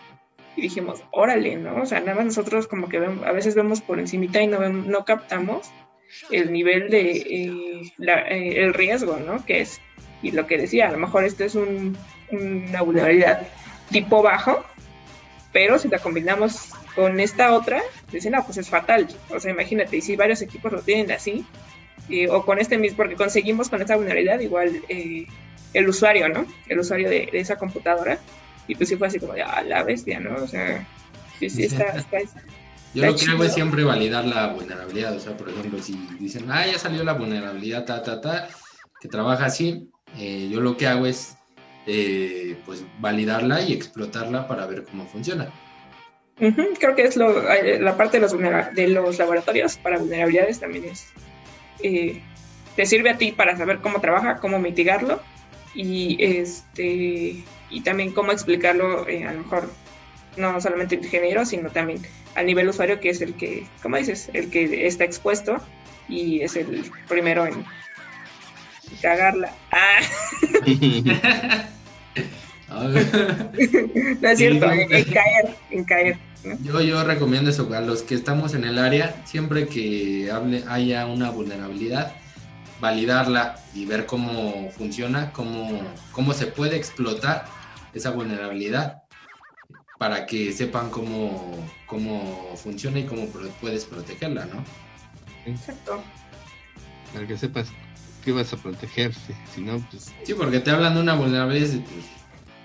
[0.55, 1.81] y dijimos, órale, ¿no?
[1.81, 5.03] O sea, nada más nosotros como que a veces vemos por encimita y no, no
[5.03, 5.69] captamos
[6.29, 9.45] el nivel de eh, eh, el riesgo, ¿no?
[9.45, 9.81] Que es,
[10.21, 11.97] y lo que decía, a lo mejor esto es un,
[12.31, 13.47] una vulnerabilidad
[13.89, 14.63] tipo bajo,
[15.51, 19.07] pero si la combinamos con esta otra, dicen, no, pues es fatal.
[19.29, 21.45] O sea, imagínate, y si varios equipos lo tienen así,
[22.29, 25.25] o con este mismo, porque conseguimos con esta vulnerabilidad igual eh,
[25.73, 26.45] el usuario, ¿no?
[26.67, 28.19] El usuario de, esa computadora.
[28.67, 30.35] Y pues sí fue así como de, ah, la bestia, ¿no?
[30.35, 30.85] O sea,
[31.39, 32.19] sí, sí, está, está,
[32.93, 35.15] Yo lo que hago es siempre validar la vulnerabilidad.
[35.15, 38.49] O sea, por ejemplo, si dicen, ah, ya salió la vulnerabilidad, ta, ta, ta,
[38.99, 41.37] que trabaja así, eh, yo lo que hago es,
[41.87, 45.51] eh, pues, validarla y explotarla para ver cómo funciona.
[46.37, 48.35] Creo que es lo, la parte de los,
[48.73, 51.13] de los laboratorios para vulnerabilidades también es
[51.83, 52.21] eh,
[52.75, 55.21] te sirve a ti para saber cómo trabaja, cómo mitigarlo
[55.73, 59.69] y este y también cómo explicarlo eh, a lo mejor
[60.37, 62.01] no solamente el ingeniero sino también
[62.35, 65.57] a nivel usuario que es el que como dices el que está expuesto
[66.09, 67.65] y es el primero en
[69.01, 69.99] cagarla ah.
[74.21, 76.17] no es cierto en, caer en caer
[76.63, 81.05] yo, yo recomiendo eso, a los que estamos en el área, siempre que hable, haya
[81.05, 82.13] una vulnerabilidad,
[82.79, 85.81] validarla y ver cómo funciona, cómo,
[86.11, 87.45] cómo se puede explotar
[87.93, 89.03] esa vulnerabilidad
[89.99, 91.53] para que sepan cómo,
[91.85, 93.27] cómo funciona y cómo
[93.61, 94.63] puedes protegerla, ¿no?
[95.45, 96.01] Exacto.
[97.13, 97.71] Para que sepas
[98.23, 100.11] que vas a protegerse, si no, pues...
[100.23, 102.05] Sí, porque te hablan de una vulnerabilidad, pues,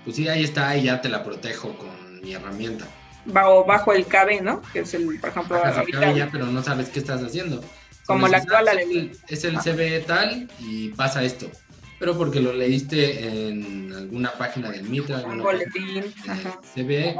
[0.03, 2.87] pues sí, ahí está, y ya te la protejo con mi herramienta
[3.27, 4.61] bajo, bajo el KB, ¿no?
[4.73, 5.61] Que es el, por ejemplo,
[6.15, 7.63] ya, pero no sabes qué estás haciendo.
[8.05, 11.49] Como la actual, es el, es el CB tal y pasa esto.
[11.99, 16.05] Pero porque lo leíste en alguna página del Mitra, un boletín,
[16.73, 17.17] CB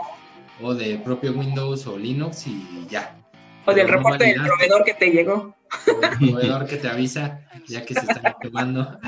[0.61, 3.17] o de propio Windows o Linux y ya.
[3.65, 5.56] O del reporte del proveedor que te llegó.
[5.87, 8.99] O del proveedor que te avisa ya que se está quemando.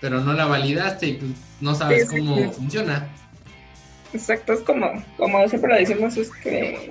[0.00, 3.08] Pero no la validaste y pues no sabes cómo funciona.
[4.12, 6.90] Exacto, es como, como siempre lo decimos, es que,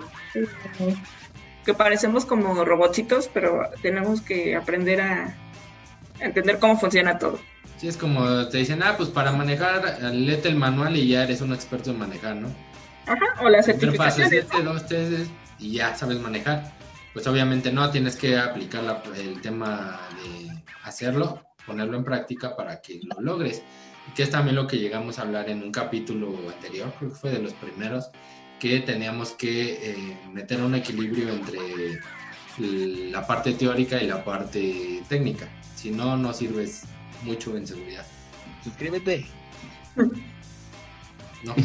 [1.65, 5.35] que parecemos como robotitos, pero tenemos que aprender a
[6.19, 7.39] entender cómo funciona todo.
[7.77, 11.41] Sí, es como te dicen, ah, pues para manejar, léete el manual y ya eres
[11.41, 12.49] un experto en manejar, ¿no?
[13.05, 14.29] Ajá, o la certificación.
[14.63, 15.27] dos, tres,
[15.57, 16.71] y ya sabes manejar.
[17.13, 23.01] Pues obviamente no, tienes que aplicar el tema de hacerlo, ponerlo en práctica para que
[23.03, 23.63] lo logres
[24.15, 27.31] que es también lo que llegamos a hablar en un capítulo anterior, creo que fue
[27.31, 28.09] de los primeros,
[28.59, 31.99] que teníamos que eh, meter un equilibrio entre
[32.57, 35.47] la parte teórica y la parte técnica.
[35.75, 36.83] Si no, no sirves
[37.23, 38.05] mucho en seguridad.
[38.63, 39.25] Suscríbete.
[39.95, 41.55] No.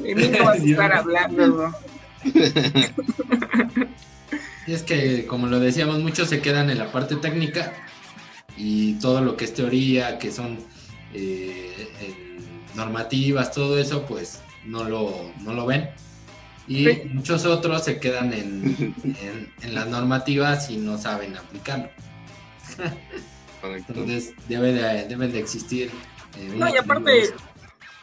[0.00, 1.74] y no vas a estar hablando.
[4.66, 7.72] Y es que, como lo decíamos, muchos se quedan en la parte técnica
[8.56, 10.58] y todo lo que es teoría, que son
[11.12, 12.38] eh,
[12.74, 15.90] normativas, todo eso, pues no lo, no lo ven.
[16.66, 18.94] Y muchos otros se quedan en,
[19.60, 21.90] en, las normativas y no saben aplicarlo.
[23.62, 25.90] Entonces debe de, deben de existir.
[26.38, 27.34] Eh, no, y aparte,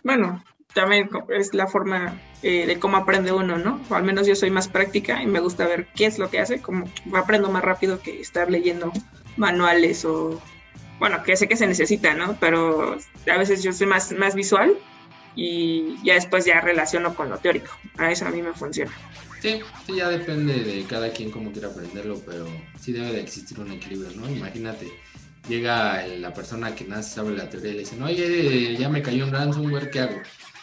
[0.04, 0.44] bueno,
[0.74, 3.80] también es la forma eh, de cómo aprende uno, ¿no?
[3.90, 6.40] O al menos yo soy más práctica y me gusta ver qué es lo que
[6.40, 8.92] hace, como aprendo más rápido que estar leyendo
[9.38, 10.42] manuales o,
[11.00, 12.38] bueno, que sé que se necesita, ¿no?
[12.40, 12.98] Pero
[13.32, 14.76] a veces yo soy más, más visual
[15.36, 17.72] y ya después ya relaciono con lo teórico.
[17.98, 18.92] A eso a mí me funciona.
[19.42, 22.48] Sí, sí, ya depende de cada quien cómo quiera aprenderlo, pero
[22.80, 24.30] sí debe de existir un equilibrio, ¿no?
[24.30, 24.88] Imagínate,
[25.48, 29.26] llega la persona que nace sabe la teoría y le dicen, oye, ya me cayó
[29.26, 30.22] un ransomware, ¿qué hago?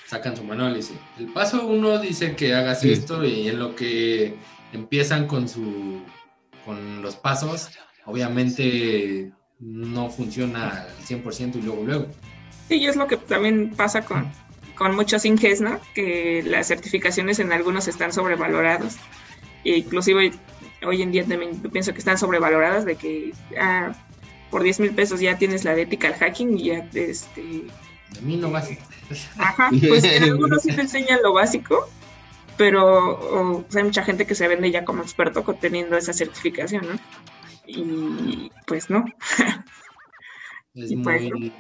[0.09, 3.77] Sacan su manual y dice, el paso uno dice que hagas esto y en lo
[3.77, 4.37] que
[4.73, 6.01] empiezan con su
[6.65, 7.71] con los pasos,
[8.07, 12.07] obviamente no funciona al 100% y luego luego.
[12.69, 14.31] Sí, y es lo que también pasa con,
[14.75, 15.81] con muchos Inges, ¿no?
[15.95, 18.97] Que las certificaciones en algunos están sobrevaloradas.
[19.65, 20.33] E inclusive
[20.87, 23.93] hoy en día también pienso que están sobrevaloradas de que ah,
[24.51, 27.65] por 10 mil pesos ya tienes la de ethical hacking y ya este...
[28.15, 28.83] De mí lo básico.
[29.39, 31.89] Ajá, pues en algunos sí te enseñan lo básico,
[32.57, 36.99] pero hay mucha gente que se vende ya como experto teniendo esa certificación, ¿no?
[37.69, 39.05] y pues no.
[40.75, 41.53] Es pues, muy...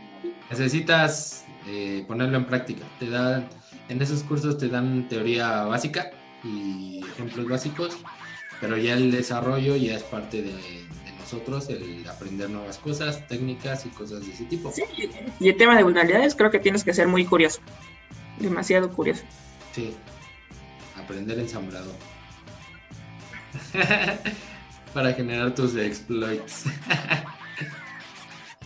[0.50, 2.84] Necesitas eh, ponerlo en práctica.
[2.98, 3.48] Te dan,
[3.88, 6.10] en esos cursos te dan teoría básica
[6.44, 7.98] y ejemplos básicos,
[8.60, 10.86] pero ya el desarrollo ya es parte de,
[11.32, 14.72] nosotros, el aprender nuevas cosas, técnicas y cosas de ese tipo.
[14.72, 14.82] Sí,
[15.38, 17.60] y el tema de vulnerabilidades creo que tienes que ser muy curioso,
[18.38, 19.24] demasiado curioso.
[19.74, 19.94] Sí,
[20.96, 21.94] aprender ensamblador.
[24.94, 26.64] para generar tus exploits.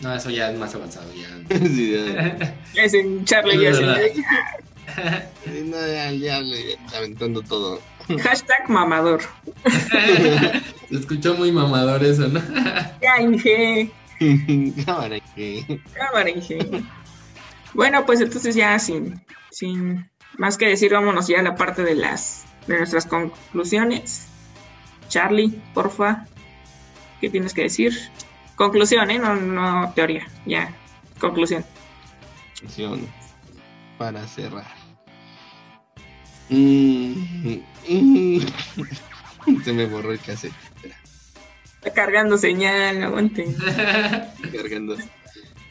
[0.01, 1.29] No, eso ya es más avanzado, ya.
[1.59, 2.55] Sí, ya.
[2.75, 5.29] Es en Charlie y Es así, verdad.
[5.45, 7.79] Sí, no, ya, ya, ya, aventando todo.
[8.21, 9.21] Hashtag mamador.
[10.93, 12.39] Se escuchó muy mamador eso, ¿no?
[13.01, 13.89] Ya, Inge.
[14.85, 15.81] Cámara, que.
[15.91, 16.59] Cámara, Inge.
[17.73, 19.19] Bueno, pues entonces ya sin,
[19.49, 24.27] sin más que decir, vámonos ya a la parte de las de nuestras conclusiones.
[25.09, 26.27] Charlie, porfa,
[27.19, 27.97] ¿qué tienes que decir?
[28.55, 29.17] Conclusión, ¿eh?
[29.17, 30.75] No, no teoría, ya,
[31.19, 31.65] conclusión.
[32.59, 33.07] Conclusión
[33.97, 34.67] para cerrar.
[36.49, 38.41] Mm, mm.
[39.63, 40.53] Se me borró el cassette.
[40.75, 40.95] Espera,
[41.75, 43.43] Está cargando señal, aguante.
[43.43, 44.95] estoy cargando.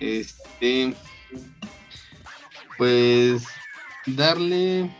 [0.00, 0.94] Este.
[2.78, 3.44] Pues.
[4.06, 4.90] Darle.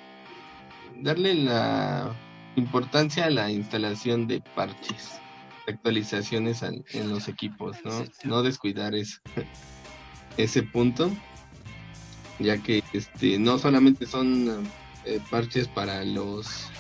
[0.97, 2.15] Darle la
[2.55, 5.11] importancia a la instalación de parches,
[5.67, 8.05] actualizaciones al- en los equipos, ¿no?
[8.23, 9.19] No descuidar eso,
[10.37, 11.11] ese punto,
[12.39, 14.65] ya que este no solamente son
[15.05, 16.71] eh, parches para los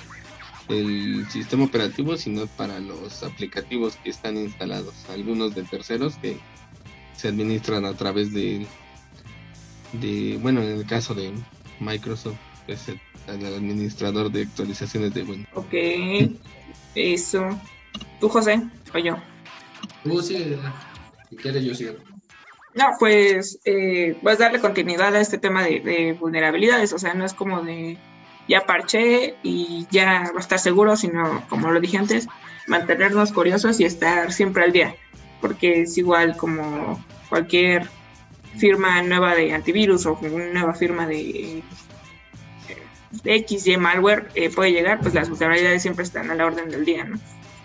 [0.68, 6.38] el sistema operativo, sino para los aplicativos que están instalados, algunos de terceros que
[7.16, 8.66] se administran a través de
[9.92, 11.32] de bueno, en el caso de
[11.80, 15.48] Microsoft, es el, el administrador de actualizaciones de Windows.
[15.54, 15.74] Ok,
[16.94, 17.60] eso.
[18.20, 18.62] ¿Tú, José?
[18.94, 19.16] O yo.
[20.04, 20.56] Tú sí,
[21.28, 21.94] si quieres yo sigo.
[22.74, 27.12] No, pues eh, vas a darle continuidad a este tema de, de vulnerabilidades, o sea,
[27.12, 27.98] no es como de
[28.49, 32.28] ya parché y ya va a estar seguro, sino como lo dije antes,
[32.66, 34.95] mantenernos curiosos y estar siempre al día,
[35.40, 37.88] porque es igual como cualquier
[38.57, 41.62] firma nueva de antivirus o una nueva firma de,
[43.22, 46.70] de X y malware eh, puede llegar, pues las vulnerabilidades siempre están a la orden
[46.70, 47.18] del día, ¿no?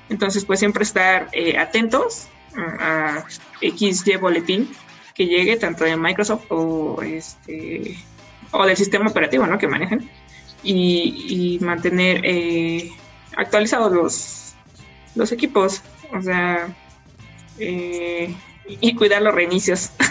[0.09, 3.25] Entonces, pues siempre estar eh, atentos a, a
[3.61, 4.69] XY boletín
[5.13, 7.97] que llegue tanto de Microsoft o este
[8.51, 9.57] o del sistema operativo ¿no?
[9.57, 10.09] que manejan
[10.63, 12.91] y, y mantener eh,
[13.35, 14.55] actualizados los
[15.15, 15.81] los equipos.
[16.13, 16.67] O sea
[17.59, 18.33] eh,
[18.67, 19.91] y cuidar los reinicios.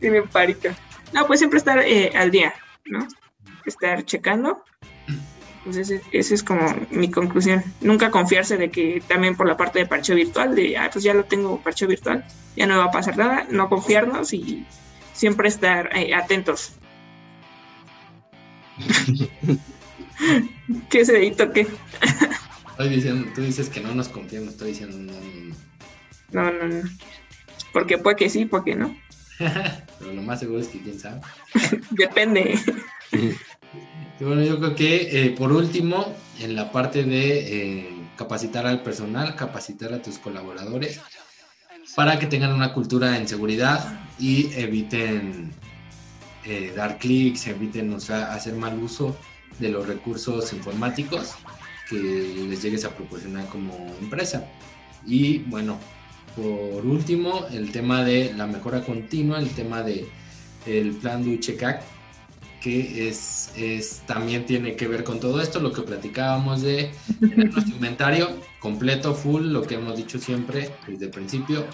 [0.00, 0.74] Sí me parica
[1.12, 2.54] no pues siempre estar eh, al día
[2.86, 3.06] no
[3.64, 4.62] estar checando.
[5.64, 7.62] Pues ese, ese es como mi conclusión.
[7.80, 11.12] Nunca confiarse de que también por la parte de parcheo virtual, de, ah, pues ya
[11.12, 12.24] lo tengo parcheo virtual,
[12.56, 14.66] ya no va a pasar nada, no confiarnos y
[15.12, 16.72] siempre estar eh, atentos.
[20.88, 21.66] ¿Qué ese dedito qué?
[22.70, 26.50] Estoy diciendo, tú dices que no nos confiamos, estoy diciendo no, no, no.
[26.52, 26.90] No, no, no.
[27.72, 28.96] Porque puede que sí, puede que no.
[29.38, 31.20] Pero lo más seguro es que quién sabe.
[31.90, 32.58] Depende.
[33.12, 38.82] Y bueno, yo creo que eh, por último, en la parte de eh, capacitar al
[38.82, 41.00] personal, capacitar a tus colaboradores
[41.96, 45.52] para que tengan una cultura en seguridad y eviten
[46.44, 49.16] eh, dar clics, eviten usar- hacer mal uso
[49.58, 51.34] de los recursos informáticos
[51.88, 51.96] que
[52.48, 54.46] les llegues a proporcionar como empresa.
[55.06, 55.78] Y bueno,
[56.36, 60.06] por último, el tema de la mejora continua, el tema de
[60.66, 61.82] el plan Duchecac,
[62.60, 67.50] que es, es también tiene que ver con todo esto, lo que platicábamos de tener
[67.52, 71.64] nuestro inventario completo, full, lo que hemos dicho siempre desde el principio.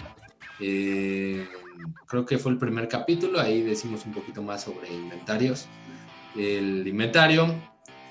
[0.59, 1.45] Eh,
[2.07, 5.67] creo que fue el primer capítulo, ahí decimos un poquito más sobre inventarios.
[6.35, 7.53] El inventario,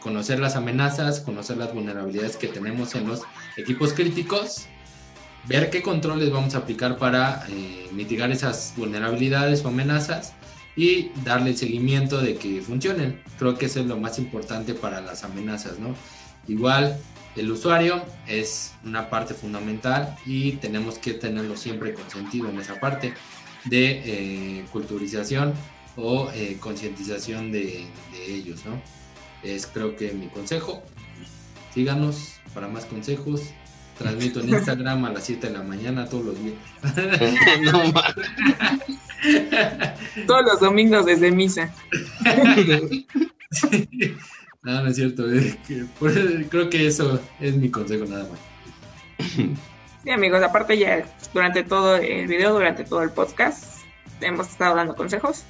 [0.01, 3.23] conocer las amenazas, conocer las vulnerabilidades que tenemos en los
[3.57, 4.67] equipos críticos,
[5.47, 10.35] ver qué controles vamos a aplicar para eh, mitigar esas vulnerabilidades o amenazas
[10.77, 13.23] y darle el seguimiento de que funcionen.
[13.39, 15.95] Creo que eso es lo más importante para las amenazas, ¿no?
[16.49, 16.99] Igual
[17.37, 23.15] el usuario es una parte fundamental y tenemos que tenerlo siempre consentido en esa parte
[23.67, 25.53] de eh, culturización
[25.97, 28.81] o eh, concientización de, de ellos, ¿no?
[29.43, 30.83] Es creo que mi consejo.
[31.75, 33.43] Síganos para más consejos.
[33.99, 36.55] Transmito en Instagram a las 7 de la mañana todos los días.
[40.27, 41.73] Todos los domingos desde misa.
[44.63, 45.31] no, no es cierto.
[45.33, 46.13] es que por-
[46.49, 48.39] creo que eso es mi consejo nada más.
[50.07, 51.05] Sí, amigos, aparte ya
[51.35, 53.83] durante todo el video, durante todo el podcast,
[54.21, 55.43] hemos estado dando consejos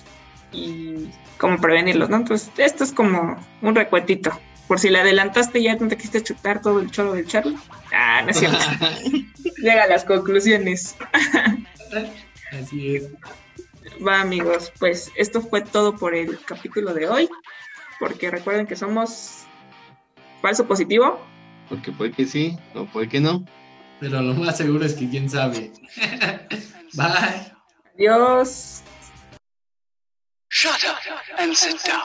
[0.51, 2.17] y cómo prevenirlos, ¿no?
[2.17, 4.31] Entonces, esto es como un recuentito.
[4.67, 7.59] Por si le adelantaste ya no te quisiste chutar todo el choro del Charlie.
[7.93, 8.57] Ah, no es cierto.
[9.59, 10.97] Llega a las conclusiones.
[12.59, 13.11] Así es.
[14.03, 17.29] Va, amigos, pues esto fue todo por el capítulo de hoy.
[18.01, 19.45] Porque recuerden que somos
[20.41, 21.21] falso positivo.
[21.69, 23.45] Porque puede que sí, o puede que no.
[24.01, 25.73] Pero lo más seguro es que quién sabe.
[26.95, 27.53] Bye.
[27.95, 28.83] Adiós.
[30.51, 30.99] Shut up
[31.39, 32.03] and sit down.